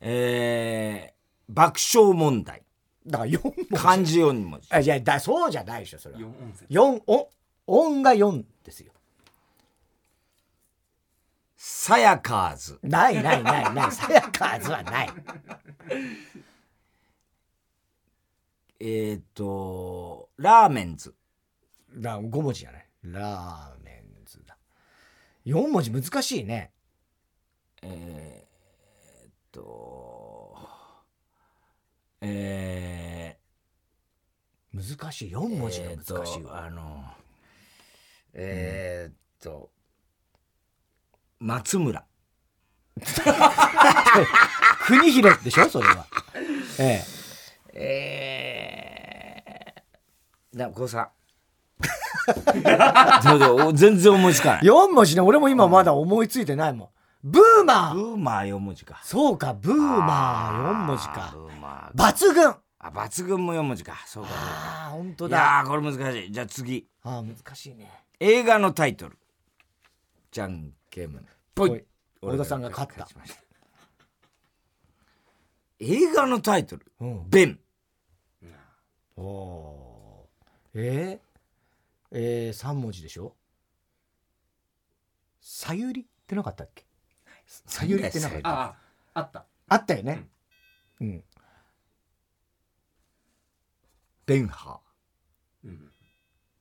[0.00, 2.63] えー、爆笑問題
[3.06, 3.76] だから4文字。
[3.76, 4.68] 漢字4文字。
[4.70, 6.20] あいやだそうじゃないでしょそれは。
[6.20, 6.66] 四音節。
[6.70, 7.28] 4音。
[7.66, 8.92] 音が4ですよ。
[11.56, 12.78] さやかーず。
[12.82, 13.92] ないないないない。
[13.92, 15.10] さやかーずはない。
[18.80, 21.14] えー、っとラーメンズ。
[21.96, 22.86] だ5文字じゃない？
[23.04, 24.56] ラーメンズだ。
[25.46, 26.72] 4文字難しいね。
[27.82, 30.13] えー、っと
[32.26, 33.38] え
[34.72, 35.30] 難しい。
[35.30, 37.04] 4ー、文字がえーっと難しいわ、あの
[38.32, 39.70] えー、っと
[41.38, 42.04] 松村。
[44.86, 46.06] 国広でしょそれは。
[46.78, 47.02] え
[47.74, 49.74] え。
[50.54, 51.10] ー、なこうさ
[53.24, 53.56] どうぞ。
[53.68, 54.68] お全然思いつかなえい。
[54.68, 56.88] 4文字ね俺も今まだ思いついてないもん
[57.24, 57.94] ブーマー。
[57.94, 59.00] ブーマー4文字か。
[59.02, 61.32] そうかブーマー4文字か。
[61.34, 62.12] ブーマー。
[62.12, 62.54] 抜群。
[62.78, 63.96] あ抜群も4文字か。
[64.04, 66.30] そうかああ本当いだやーこれ難しい。
[66.32, 66.86] じゃあ次。
[67.02, 67.90] あー難しいね。
[68.20, 69.16] 映画のタイトル。
[70.30, 71.84] じゃんけんぽい。
[72.20, 73.08] 太田さんが勝った。
[75.80, 76.92] 映画のタイトル。
[77.00, 77.30] うん。
[77.30, 77.58] ベン。
[79.16, 80.80] おおー。
[80.80, 83.34] えー、えー、3文字でしょ？
[85.40, 86.02] さゆり？
[86.02, 86.84] ってなかったっけ？
[87.66, 88.76] さゆりってなかったああ
[89.14, 89.46] あった。
[89.68, 90.28] あったよね。
[91.00, 91.24] うん。
[94.26, 94.80] ベンハ
[95.64, 95.90] うん。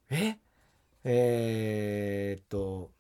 [0.09, 0.37] え？
[1.03, 2.91] えー、っと。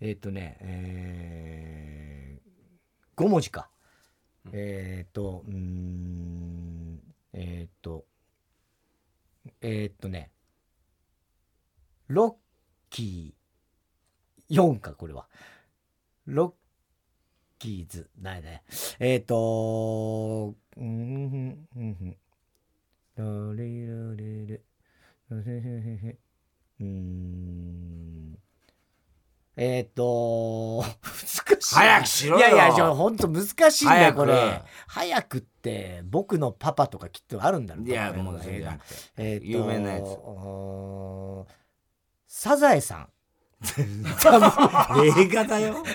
[0.00, 3.68] えー、っとねえー、5文字か、
[4.52, 7.00] えー、っとうーん
[7.32, 8.06] えー、っと。
[9.60, 10.30] えー、っとね。
[12.06, 12.34] ロッ
[12.90, 13.37] キー
[14.50, 15.26] 4かこれは。
[16.26, 16.52] ロッ
[17.58, 18.62] キーズないね。
[18.98, 22.16] えー、っとうんうんうん
[23.16, 24.60] うんラリラリレ
[25.30, 28.38] うーん。
[29.56, 31.74] えー、っと難しい。
[31.74, 32.46] な早くしろよ。
[32.46, 34.62] いやいやじゃあほんと難しいんだよこれ。
[34.86, 40.16] 早くって僕のパパとかきっとあるんだろいやもうえーっと有名なやつ。
[42.28, 43.08] サザエさん
[43.66, 45.84] 映画だよ。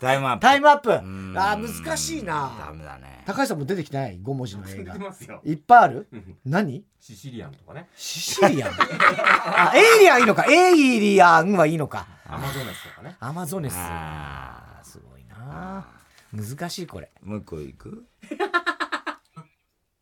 [0.00, 0.40] タイムアップ。
[0.40, 0.92] タイムアップ。
[0.94, 1.34] あうん。
[1.36, 3.22] ー難しいダなメだね。
[3.26, 4.68] 高橋さんも出てきてない？5文字の。
[4.68, 6.08] 映出画てますよいっぱいある？
[6.12, 6.36] うん。
[6.44, 6.84] 何？
[7.00, 7.88] シシリアンとかね。
[7.94, 8.70] シシリアン。
[8.72, 10.44] あエイリアンいいのか。
[10.50, 12.06] エイリアンはいいのか。
[12.26, 13.16] アマゾネスとかね。
[13.20, 13.74] アマゾネス。
[13.78, 15.86] あすごいな。
[16.32, 17.10] 難しいこれ。
[17.22, 18.06] もう一個いく？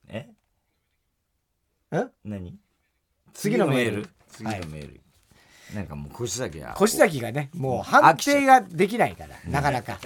[0.09, 0.29] え？
[1.93, 2.59] ん何？
[3.33, 4.09] 次のメール。
[4.29, 5.01] 次のメール、
[5.75, 9.99] なんかもう腰崎が越崎がねもう判定ができないからなかなか。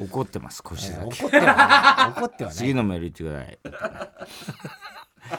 [0.00, 2.58] 怒ってます腰崎、怒っては 怒ってはない。
[2.58, 5.38] 次のメール言ってくださ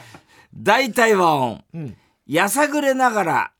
[0.54, 1.64] 大体和音。
[1.74, 1.96] うん。
[2.26, 3.52] やさぐれながら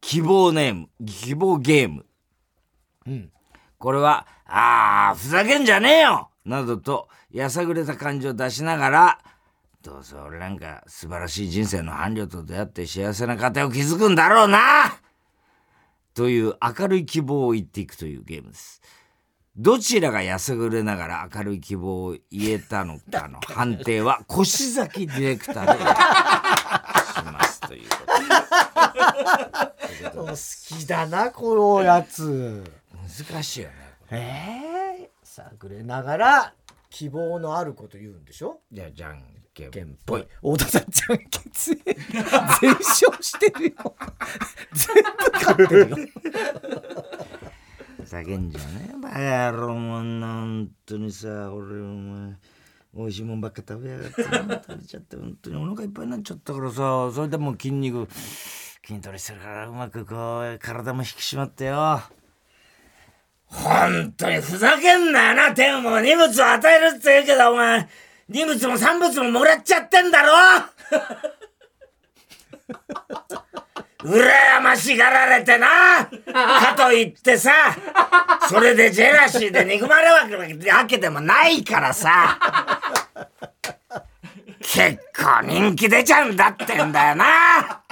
[0.00, 2.06] 希望ネーム希望ゲーム。
[3.06, 3.32] うん。
[3.78, 9.18] これは「ああふざけんじゃねえよ!」などとやさぐれた感じを出しながら
[9.82, 15.00] どうせ俺なんか素晴らしい人生の伴侶と出会って幸せな家庭を築くんだろうな。
[16.14, 18.80] という明るい希望を言っていくというゲームです。
[19.56, 25.84] どちらがやさぐれながら明るい希望を言えたのかの判定は越崎ディレクターでし
[27.32, 27.96] ますというこ
[30.14, 32.64] とで好きだなこのやつ
[33.30, 33.74] 難しいよね。
[34.10, 36.54] ええ探れながら
[36.88, 38.60] 希望のあること言うんでしょ？
[38.70, 39.22] じゃあじゃん
[39.54, 40.26] けんぽい。
[40.40, 43.96] 太田さんじゃんけん強い全勝してるよ。
[44.72, 45.96] 全部勝ってるよ。
[47.98, 49.18] ふざけんじゃねえバカ
[49.52, 52.34] 野郎もんな本当にさ俺お前
[52.94, 57.10] 美味しいもんばっか食べやがってな食べちゃって本当にお腹いっぱいになっちゃったからさ。
[57.14, 58.08] それでもう筋肉
[58.86, 62.02] 筋トレしてるからうまくこう体も引き締まってよ。
[63.46, 67.86] 本当にふざけんなよな天も荷物を与えるって言うけどお前
[68.32, 70.32] 荷物も産物ももらっちゃってんだろ？
[74.04, 75.68] 羨ましがられてな。
[76.06, 77.52] かといってさ
[78.48, 80.38] それでジェラシーで憎まれる
[80.74, 82.38] わけでもないからさ。
[84.60, 87.82] 結構人気出ちゃうんだってんだよな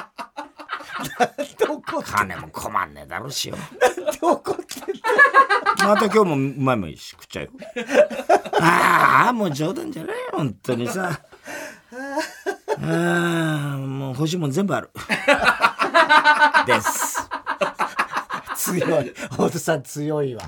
[2.02, 3.56] 金も困んねえだろうしよ。
[4.20, 4.80] どこって
[5.84, 7.50] また今日もうまいもんし食っちゃうよ。
[8.60, 11.20] ああもう冗談じゃないよ本当にさ。
[12.82, 14.90] ああもう欲しいもん全部ある。
[16.66, 17.28] です。
[18.56, 19.14] 強い。
[19.14, 20.42] 太田さん強いわ、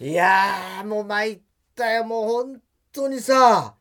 [0.00, 1.40] いやーもう参っ
[1.74, 2.60] たよもう本
[2.92, 3.74] 当にさ。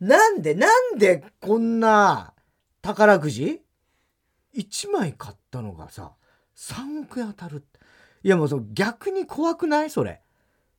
[0.00, 2.34] なんでなんでこんな
[2.82, 3.61] 宝くじ？
[4.56, 6.12] 1枚買ったのがさ
[6.56, 7.64] 3億円当たる
[8.22, 9.90] いやもうその逆に怖くない？
[9.90, 10.20] それ。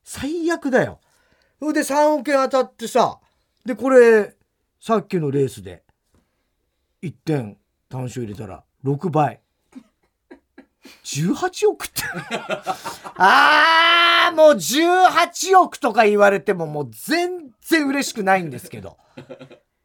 [0.04, 1.00] 最悪だよ。
[1.60, 3.20] それで3億円当たってさ
[3.66, 4.36] でこれ
[4.80, 5.84] さっきのレースで
[7.02, 7.58] 1点
[7.90, 9.42] 単勝入れたら6倍。
[11.04, 12.04] 18億って。
[13.16, 18.98] あーもう18億とか言われてももう全然嬉しくないんですけど。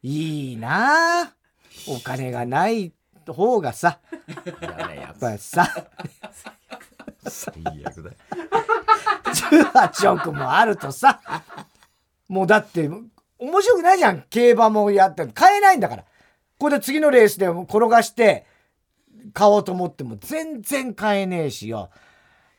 [0.01, 1.33] いいなあ
[1.87, 2.93] お金がない
[3.33, 3.99] 方がさ
[4.61, 5.37] やっぱり。
[5.37, 5.67] さ。
[7.27, 7.53] 最
[7.85, 8.09] 悪だ。
[8.11, 8.15] よ
[9.23, 11.21] 18億もあるとさ
[12.27, 12.89] もうだって
[13.39, 14.23] 面白くないじゃん。
[14.29, 16.05] 競馬もやって買えないんだから。
[16.57, 18.45] これで次のレースで転がして
[19.33, 21.89] 買おうと思っても全然買えねえしよ。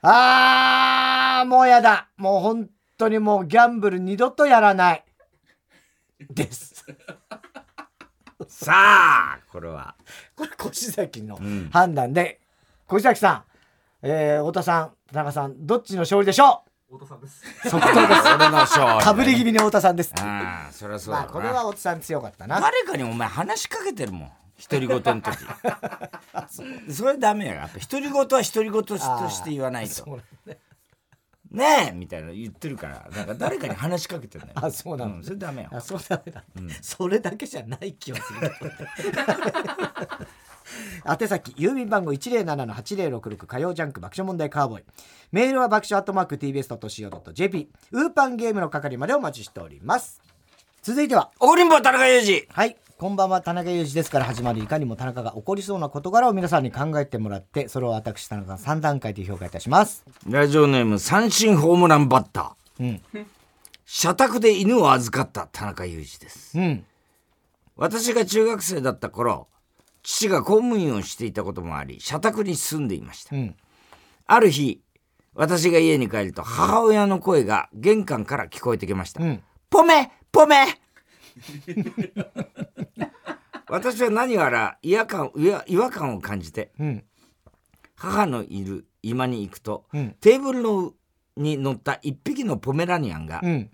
[0.03, 2.09] あーもうやだ。
[2.17, 5.05] もう本当にもうギャンブル二度とやらない。
[6.31, 6.85] です。
[8.49, 9.95] さあこれは
[10.41, 11.69] これ越崎のん。
[11.71, 12.41] 判断で、
[12.91, 13.45] 越崎さ
[14.03, 17.43] ん、えー、太田さん田中さんどっちの勝利でしょ太田さんです。
[17.67, 18.35] う即答です。
[18.35, 20.13] 俺の勝利かぶり気味に太田さんです。
[20.19, 22.61] ああそりゃそうまあこれは太田さん強かったな。
[22.61, 24.31] 誰かにお前話しかけてるもん。
[24.69, 25.39] 独り言の時。
[26.93, 27.55] それダメよ。
[27.55, 29.95] やっぱ独り言は独り言として言わないと。
[29.95, 30.55] そうなんだ
[31.51, 34.59] ねえみたいな言ってるからなんか誰かに話しかけてるのよ。
[34.65, 35.19] あそうなの。
[35.19, 35.69] んそれダメよ。
[35.73, 36.45] あそうダメだ、
[36.81, 38.53] それだけじゃない気がする。
[41.05, 44.85] 宛先郵便番号107-8066火曜ジャンク爆笑問題カーボーイ。
[45.33, 50.21] メールは爆笑アットマーク TBS.CO.JP ウーパンゲームの係までお待ちしております。
[50.83, 51.33] 続いては。
[51.41, 52.47] 怒りんぼ田中裕二。
[52.49, 53.41] はいこんばんは。
[53.41, 60.05] 田中裕二ですから始まるいかにも田中が起こりそうな事柄を皆さんに考えてもらってそれを私田中さん3段階で評価いたします。
[60.29, 62.85] ラジオネーム三振ホームランバッター。
[63.15, 63.27] うん。
[63.87, 66.59] 社宅で犬を預かった田中裕二です。
[66.59, 66.85] うん。
[67.75, 69.49] 私が中学生だった頃
[70.03, 73.35] 父が公務員をしていたこともあり社宅に住んでいました。
[73.35, 73.57] うん。
[74.27, 74.83] ある日
[75.33, 79.43] 私が家に帰ると母親の声が玄関から聞こえてきました、うん。
[79.71, 80.67] ポメポメ
[83.69, 85.31] 私は何やら違和感
[85.67, 87.05] 違和感を感じてうん。
[87.97, 90.17] 母のいる居間に行くと、うん。
[90.21, 90.95] テーブルの
[91.37, 93.71] に乗った一匹のポメラニアンが、うん。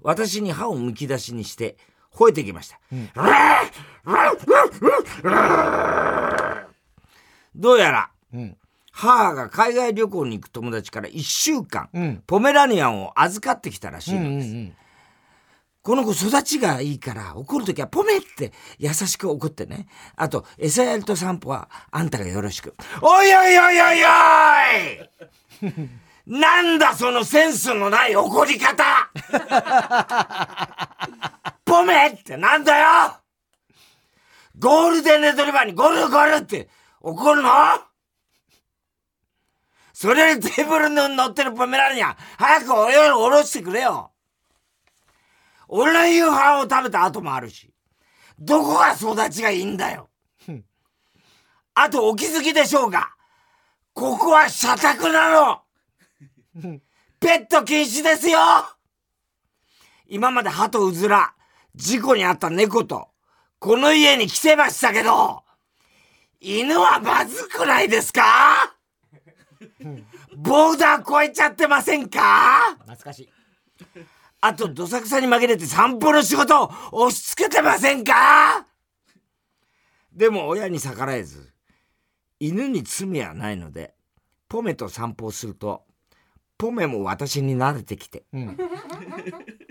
[0.00, 1.76] 私に歯をむき出しにして
[2.12, 2.78] 吠えてきました、
[7.54, 8.56] どうやらうん。
[8.92, 12.22] 母が海外旅行に行く友達から1週間、うん。
[12.26, 14.74] ポメラニアンを預かってきたらしいうんのです、うん
[15.86, 19.86] この子育ちがいいから怒るときはポメって優しく怒ってね。
[20.16, 22.74] あと、餌やりと散歩はあんたがよろしく。
[23.00, 24.06] おいおいおいおいお
[25.68, 25.72] い
[26.26, 28.82] なんだそのセンスのない怒り方
[31.64, 33.20] ポメってなんだよ
[34.58, 36.68] ゴールデンレトリバーにゴルゴルって
[37.00, 37.50] 怒るの？
[39.92, 44.10] それよりテーブルに乗ってるポメラニアン、早くお湯を下ろしてくれよ。
[45.68, 47.72] 俺の夕飯を食べた後もあるし、
[48.38, 50.08] どこが育ちがいいんだよ。
[51.74, 53.10] あとお気づきでしょうが、
[53.92, 55.62] ここは社宅なの。
[57.20, 58.38] ペット禁止ですよ。
[60.06, 61.34] 今まで鳩うずら、
[61.74, 63.08] 事故に遭った猫と、
[63.58, 65.42] この家に来てましたけど、
[66.40, 68.76] 犬はまずくないですか？
[70.36, 72.76] ボーダー越えちゃってませんか？
[72.80, 73.28] 懐かしい
[74.46, 78.64] あと、どさくさに紛れて散歩の仕事を押し付けてませんか？
[80.12, 81.52] でも親に逆らえず、
[82.38, 83.94] 犬に罪はないので、
[84.48, 85.82] ポメと散歩をすると、
[86.58, 88.56] ポメも私に慣れてきて、うん。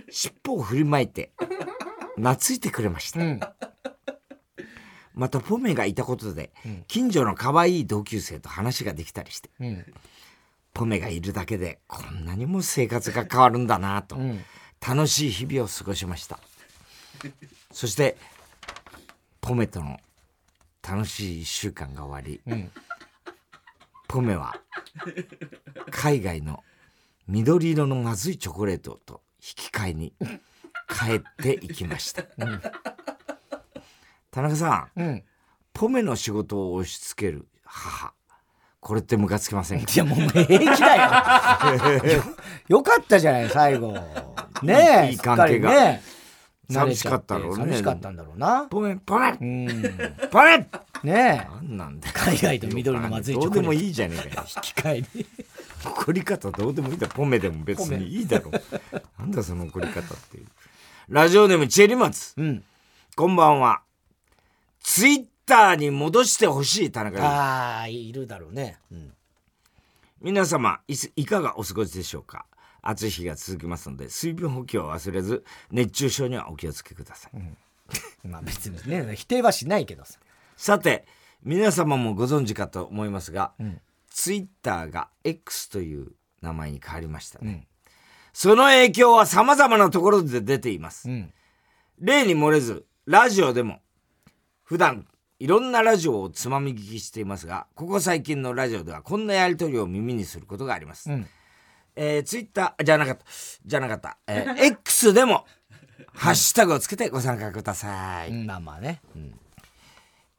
[0.09, 1.31] 尻尾を振りまいて、
[2.17, 3.21] 懐いてくれました。
[3.21, 3.39] うん。
[5.13, 6.83] またポメがいたことで、ん。
[6.89, 9.85] 近所の可愛い同級生と話ができたりして、うん。
[10.73, 14.41] ポメがいるだけでこんなにも生活が変わるんだなと、うん
[14.79, 16.39] 楽しい日々を過ごしました。
[17.71, 18.17] そして
[19.41, 19.99] ポメとの
[20.87, 22.71] 楽しい1週間が終わり、うん。
[24.07, 24.55] ポメは
[25.91, 26.63] 海外の
[27.27, 30.13] 緑色のまずいチョコレートと引き換えに
[30.87, 32.23] 帰っていきました、
[34.31, 35.23] 田中さんうん。
[35.73, 38.13] ポメの仕事を押し付ける母
[38.79, 39.91] これってムカつきませんか？
[39.91, 40.45] いやもう平
[40.75, 40.95] 気だ
[42.05, 42.13] よ。
[42.13, 42.23] よ
[42.67, 43.97] よかったじゃない最後
[44.63, 45.69] ねえいい関係が。
[45.71, 46.01] ね
[46.69, 47.65] 寂しかったろうね。
[47.65, 48.65] 寂しかったんだろうな。
[48.69, 49.67] ポメポメうん。
[50.31, 50.57] ポメ
[51.03, 51.47] ねえ。
[51.47, 52.13] なんなんだよ。
[52.15, 54.47] 海外と緑のまずいどうでもいいじゃねえかよ。
[54.47, 55.25] 引き換えに。
[55.85, 57.13] 怒り方どうでもいいだろ。
[57.13, 58.51] ポメでも別にいいだろ。
[59.19, 60.47] なんだその怒り方っていう。
[61.09, 62.33] ラジオネームチェリマツ。
[62.37, 62.63] うん。
[63.15, 63.81] こんばんは。
[64.81, 68.79] ツイッターに戻してほしい田中ああいるだろうね。
[68.91, 69.13] うん。
[70.21, 72.45] 皆様いすいかがお過ごしでしょうか？
[72.85, 77.31] 暑い日が続きますので水分補給を忘れず熱中症にはお気をつけください、
[78.27, 80.19] まあ別にね否定はしないけどさ。
[80.55, 81.05] さて
[81.43, 83.81] 皆様もご存知かと思いますが、ん。
[84.09, 87.67] ツイッターが X という名前に変わりましたね、うん。
[88.31, 91.33] その影響は様々なところで出ています、うん。
[91.99, 93.81] 例に漏れずラジオでも
[94.63, 95.07] 普段
[95.39, 101.27] いろんなラジオをつまみ聞きしていますがここ最近のラジオではこんなやり取りを耳にすることがあります、うん
[101.95, 103.23] えー、ツイッターじゃなかった。
[103.65, 105.45] じゃなかった、えー X でも
[106.13, 109.01] ハッシュタグをつけてご参加ください、うんまあまあね。
[109.15, 109.39] うん。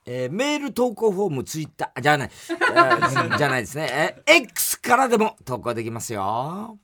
[0.07, 6.78] えーメール投稿フォームツイッターじゃない、えー じゃないですね、えー X からでも投稿できますよ。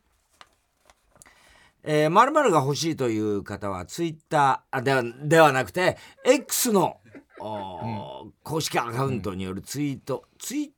[1.84, 7.00] えー、〇〇が欲しいという方はツイッターあではではなくて X の、
[7.40, 10.72] おー公式アカウントによるツイート、ツイート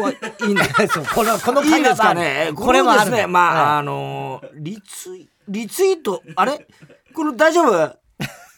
[0.00, 0.54] はいい。
[0.54, 0.56] ん
[1.14, 2.50] このこのいいですか会ね。
[2.54, 3.26] これもですね。
[3.26, 6.66] まあ、はいあのーリツイ、リツイート、あれ？
[7.14, 7.96] これ大丈夫？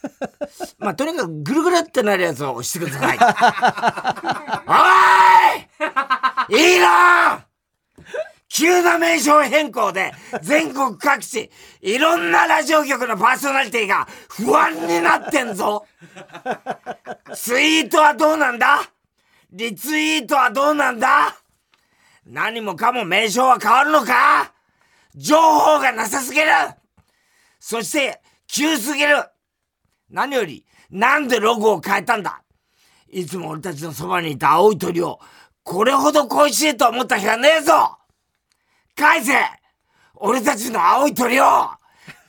[0.79, 3.19] まあ、とにかくぐるぐるってなるやつを押してください。
[4.69, 6.75] おーい！
[6.75, 7.45] いいな！
[8.51, 10.13] 急な名称変更で
[10.43, 11.51] 全国各地
[11.83, 15.85] いろんなラジオ局のパーソナリティが不安になってんぞ。
[17.35, 18.81] ツイートはどうなんだ？
[19.51, 21.35] リツイートはどうなんだ？
[22.27, 24.53] 何もかも名称は変わるのか？
[25.15, 26.47] 情報がなさすぎる！
[27.59, 29.25] そして、急すぎる！
[30.11, 32.43] 何より、なんでロゴを変えたんだ？
[33.11, 35.19] いつも俺たちのそばにいた青い鳥を、
[35.63, 37.97] これほど恋しいと思った日はねえぞ！
[38.95, 39.33] 返せ！
[40.17, 41.45] 俺たちの青い鳥を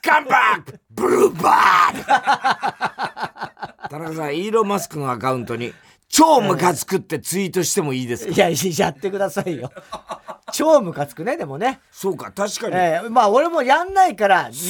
[0.02, 0.80] カンバック！
[0.92, 3.90] ブルーバード！
[3.90, 5.74] 田中さん、イーロン・マスクのアカウントに、
[6.10, 8.34] 超ムカつくってツイートしてもいいですか？
[8.34, 9.72] いややってくださいよ
[10.52, 12.76] 超ムカつくねでもねそうか、確かに。
[12.76, 14.70] えーまあ俺もやんないからツイ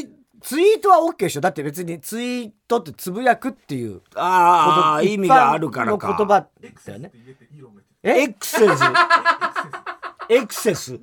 [0.00, 0.08] ー
[0.42, 6.08] ツイートは OK でしょだって別にツイートってつぶやくっていうああ、意味があるからか。
[6.08, 6.48] 一般の言葉
[6.86, 7.12] だよね
[8.02, 8.82] えエクセス。
[10.30, 10.98] エクセス。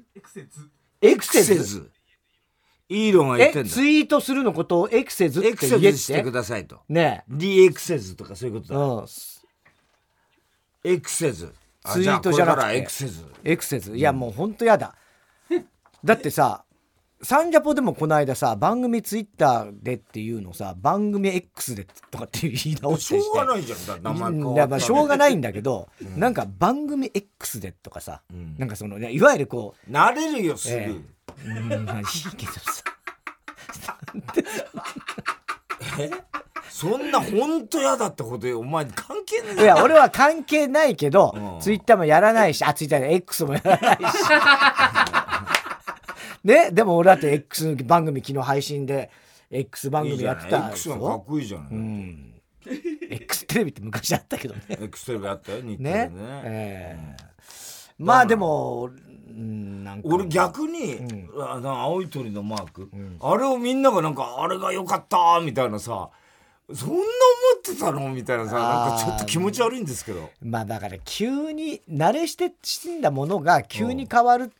[1.01, 1.83] エクセス。
[2.89, 3.67] イーロンが言ってんだ。
[3.67, 3.71] え？
[3.71, 6.81] ツイートするのことをエクセズってエク言えっセスしてくてださいと。
[6.89, 8.79] ねリエクセスとかそういうことだ。
[8.79, 9.07] えうん
[10.91, 11.51] エクセス。
[11.83, 12.77] あツイートじゃなくて。
[12.77, 13.25] エクセス。
[13.43, 14.95] エクセズいやもうほんとやだ。
[16.03, 16.63] だってさ
[17.23, 23.85] サンジャポでもこの間さ番組ツイッターでっていうのさ番組 X でとかって言い直ししたょりしてうがないじゃん。
[23.87, 28.55] だ名前変いやまあわったらしょうがないんだけど、なんか番組 X でとかさ、ん。
[28.59, 30.93] なんかそのねいわゆるこ慣れるよ、すえぐ。
[30.93, 32.83] う、うん、まあいいけどさ
[36.69, 39.63] そんな本当嫌だってことお前関係ねえ。
[39.63, 41.61] いや俺は関係ないけど、うん。
[41.61, 44.03] ツイッターもやらないしあツイッターで X もやらないし。
[46.43, 49.09] ねでも俺だって X 番組昨日配信で
[49.49, 52.33] X 番いい組やってた X がかっこいいじゃない、うん。
[53.09, 54.61] X テレビって昔あったけどね。
[54.81, 55.91] X テレビあったよ日テレね。
[55.91, 57.27] でねええ。
[57.97, 58.89] まあでも
[59.29, 60.07] うんなんか。
[60.11, 63.17] 俺逆に、うあの青い鳥のマーク、ん。
[63.19, 66.09] あれをみんながなんかあれが良かったみたいなさ
[66.73, 67.01] そんな思
[67.57, 68.09] ってたの？
[68.09, 70.29] みたいなさなんかちょっと気持ち悪いんですけど。
[70.41, 74.51] まあだから急に慣れして死んだものが急に変わる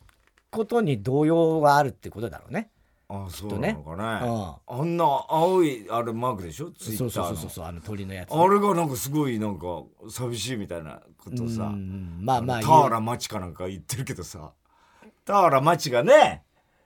[0.50, 2.70] ことに動揺があるってことだろうね。
[3.10, 4.26] ああそうなのかね。
[4.26, 4.80] うん。
[4.80, 6.70] あんな青いあれマークでしょ？
[6.70, 11.64] ツイッターのそうそうそうあの鳥のやつ、あれがなんかすごいなんか寂しいみたいなことをさ。
[11.64, 14.52] うんまあまあ田原町かなんか言ってるけどさ。
[15.26, 16.42] 田原町がね。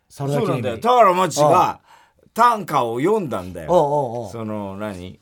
[0.08, 0.78] そそうなんだよ。
[0.78, 1.80] 田原町が
[2.34, 3.72] 短歌を読んだんだよ。
[3.72, 4.30] おうおうおう。
[4.30, 5.20] その何？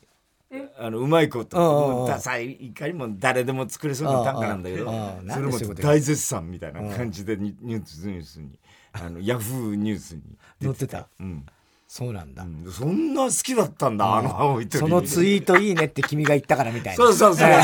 [0.78, 1.56] あのうまいこと。
[1.56, 4.86] もうダサいいかにも誰でも作れそうな短歌なんだけど
[5.28, 8.50] それも大絶賛みたいな感じでニニュースニュースに
[8.92, 10.22] あのヤフーニュースに
[10.60, 11.06] 載ってた？
[11.20, 11.46] うん。
[11.86, 12.70] そうなんだ、うん。
[12.70, 14.80] そんな好きだったんだあの青い鳥。
[14.80, 16.96] そのツイートいいねって君が言ったからみたいな。
[16.96, 17.50] そうそうそう。
[17.50, 17.60] そう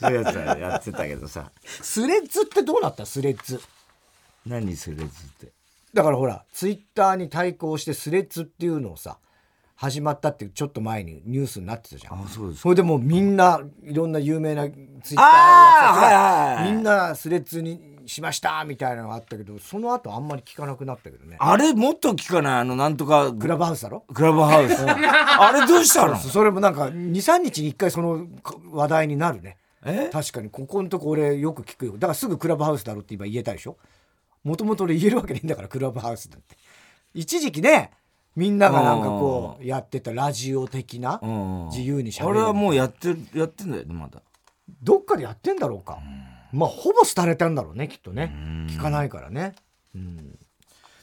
[0.00, 1.50] そういうやつやってたけどさ。
[1.64, 3.04] スレッズってどうなった？
[3.06, 3.60] スレッズ。
[4.46, 5.08] 何それずっ
[5.40, 5.52] て？
[5.94, 9.18] だからほらツイッターに対抗してスレッズっていうのをさ
[9.76, 12.24] 始まったってちょっと前にニュースになってたじゃん。
[12.24, 21.36] あそうですそれでもうみんないろんな有名なツイッターあーのやつはいはいはいがみんなスレッズにしましたみたいなのがあったけどその後あんまり聞かなくなったけどね。
[21.40, 22.60] あれもっと聞かない？
[22.60, 23.32] あのなんとか。
[23.32, 24.04] クラブハウスだろ？
[24.12, 24.76] クラブハウス。
[24.86, 26.16] あれどうしたの？
[26.16, 28.26] それもなんか23日に1回その
[28.72, 29.56] 話題になるね。
[29.84, 30.08] え？
[30.12, 30.50] 確かに。
[30.50, 31.92] ここのとこ俺よく聞くよ。
[31.94, 33.76] だからすぐクラブハウスだろって今言えたでしょ？
[34.44, 36.56] もともと俺言えるわけねえんだからクラブハウスだって。
[37.14, 37.90] 一時期ね
[38.36, 42.38] みんながなんかこうやってたラジオ的なうん自由にしゃべある。
[42.40, 44.22] れはもうやってるやってんだよねまだ。
[44.82, 45.98] どっかでやってんだろうか。
[46.52, 48.32] まあほぼ廃れたんだろうねきっとね。
[48.68, 49.54] 聞かないからね。
[49.94, 50.38] うん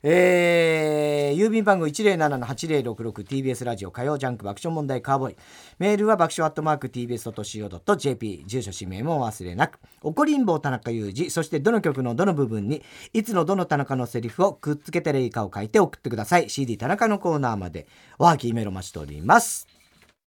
[0.03, 5.35] えー郵便番号 107-8066TBS ラジオ火曜ジャンク爆笑問題カーボーイ。
[5.79, 9.79] メールは爆笑アットマーク TBS.CO.JP 住所氏名もお忘れなく。
[10.03, 11.31] 怒りんぼう田中裕二。
[11.31, 12.83] そしてどの曲のどの部分に
[13.13, 16.49] いつのどの田中のセリフをくっつけたらいいかを書いて送ってください。
[16.49, 17.87] CD 田中のコーナーまで。
[18.19, 19.80] おはきメロ待ちしております。